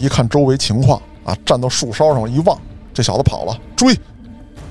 [0.00, 2.58] 一看周围情况啊，站到树梢上一望，
[2.92, 3.96] 这小子跑了，追。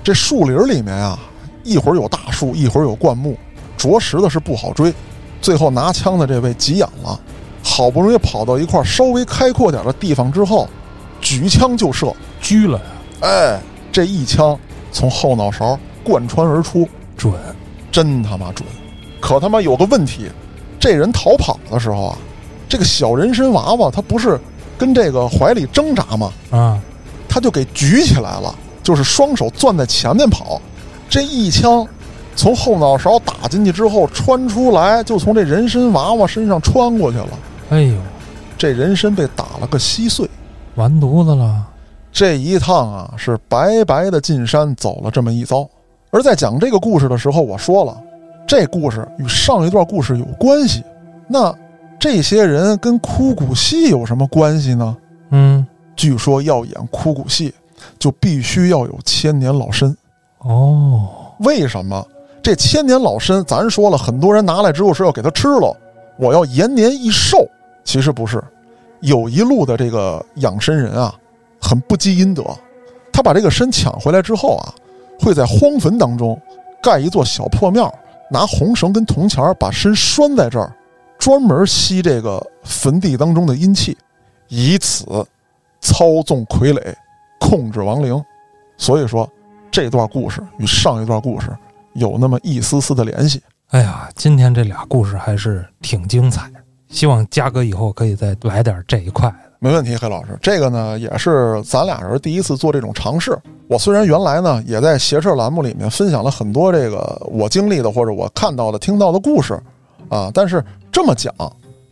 [0.03, 1.17] 这树林里面啊，
[1.63, 3.37] 一会儿有大树，一会儿有灌木，
[3.79, 4.93] 着实的是不好追。
[5.41, 7.17] 最后拿枪的这位急眼了，
[7.63, 10.67] 好不容易跑到一块稍微开阔点的地方之后，
[11.21, 12.13] 举枪就射，
[12.43, 12.85] 狙了呀！
[13.21, 13.59] 哎，
[13.89, 14.59] 这一枪
[14.91, 17.33] 从后脑勺贯穿而出，准，
[17.89, 18.67] 真他妈准。
[19.21, 20.29] 可他妈有个问题，
[20.77, 22.17] 这人逃跑的时候啊。
[22.67, 24.39] 这个小人参娃娃，他不是
[24.77, 26.31] 跟这个怀里挣扎吗？
[26.51, 26.79] 啊，
[27.27, 28.53] 他就给举起来了，
[28.83, 30.61] 就是双手攥在前面跑。
[31.09, 31.87] 这一枪
[32.39, 37.29] 从后脑勺打进去之后穿出来，就从这人参娃娃身上穿过去了。
[37.69, 37.95] 哎呦，
[38.57, 40.25] 这人参被打了个稀碎，
[40.75, 41.67] 完犊子了。
[42.13, 45.67] 这一趟啊，是白白的进山走了这么一遭。
[46.11, 48.01] 而在讲这个故事的时候，我说了，
[48.47, 50.81] 这故事与上一段故事有关系。
[51.27, 51.53] 那。
[52.01, 54.95] 这些人跟枯骨戏有什么关系呢？
[55.31, 55.67] 嗯，
[55.97, 57.53] 据说要演枯骨戏，
[57.99, 59.93] 就必须要有千年老参。
[60.37, 61.09] 哦，
[61.39, 62.07] 为什么？
[62.49, 65.71] 这千年老参，咱说了，很多人拿来之后是要给他吃了，
[66.17, 67.47] 我要延年益寿。
[67.83, 68.43] 其实不是，
[69.01, 71.13] 有一路的这个养参人啊，
[71.61, 72.43] 很不积阴德。
[73.13, 74.73] 他把这个参抢回来之后啊，
[75.19, 76.41] 会在荒坟当中
[76.81, 77.93] 盖一座小破庙，
[78.31, 80.73] 拿红绳跟铜钱把参拴在这儿。
[81.19, 83.95] 专门吸这个坟地当中的阴气，
[84.47, 85.05] 以此
[85.81, 86.95] 操纵傀儡，
[87.39, 88.19] 控制亡灵。
[88.75, 89.29] 所以说，
[89.69, 91.55] 这段故事与上一段故事
[91.99, 93.41] 有那么一丝丝的联系。
[93.67, 96.49] 哎呀，今天这俩故事还是挺精彩，
[96.89, 99.35] 希望嘉哥以后可以再来点这一块的。
[99.59, 103.37] 没问题，黑老师，这个呢也是咱俩人第一次做这种尝试。
[103.67, 109.53] 我虽然原来呢也在邪事栏目里面分享了很多这个我经历的或者我看到的、听到的故事
[110.09, 110.63] 啊，但是。
[110.91, 111.31] 这么讲，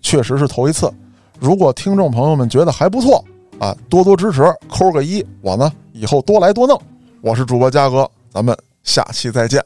[0.01, 0.91] 确实是头一次。
[1.39, 3.23] 如果听众朋友们觉得还不错
[3.59, 6.81] 啊，多多支持，扣个一，我呢以后多来多弄。
[7.21, 9.63] 我是主播嘉哥，咱们下期再见。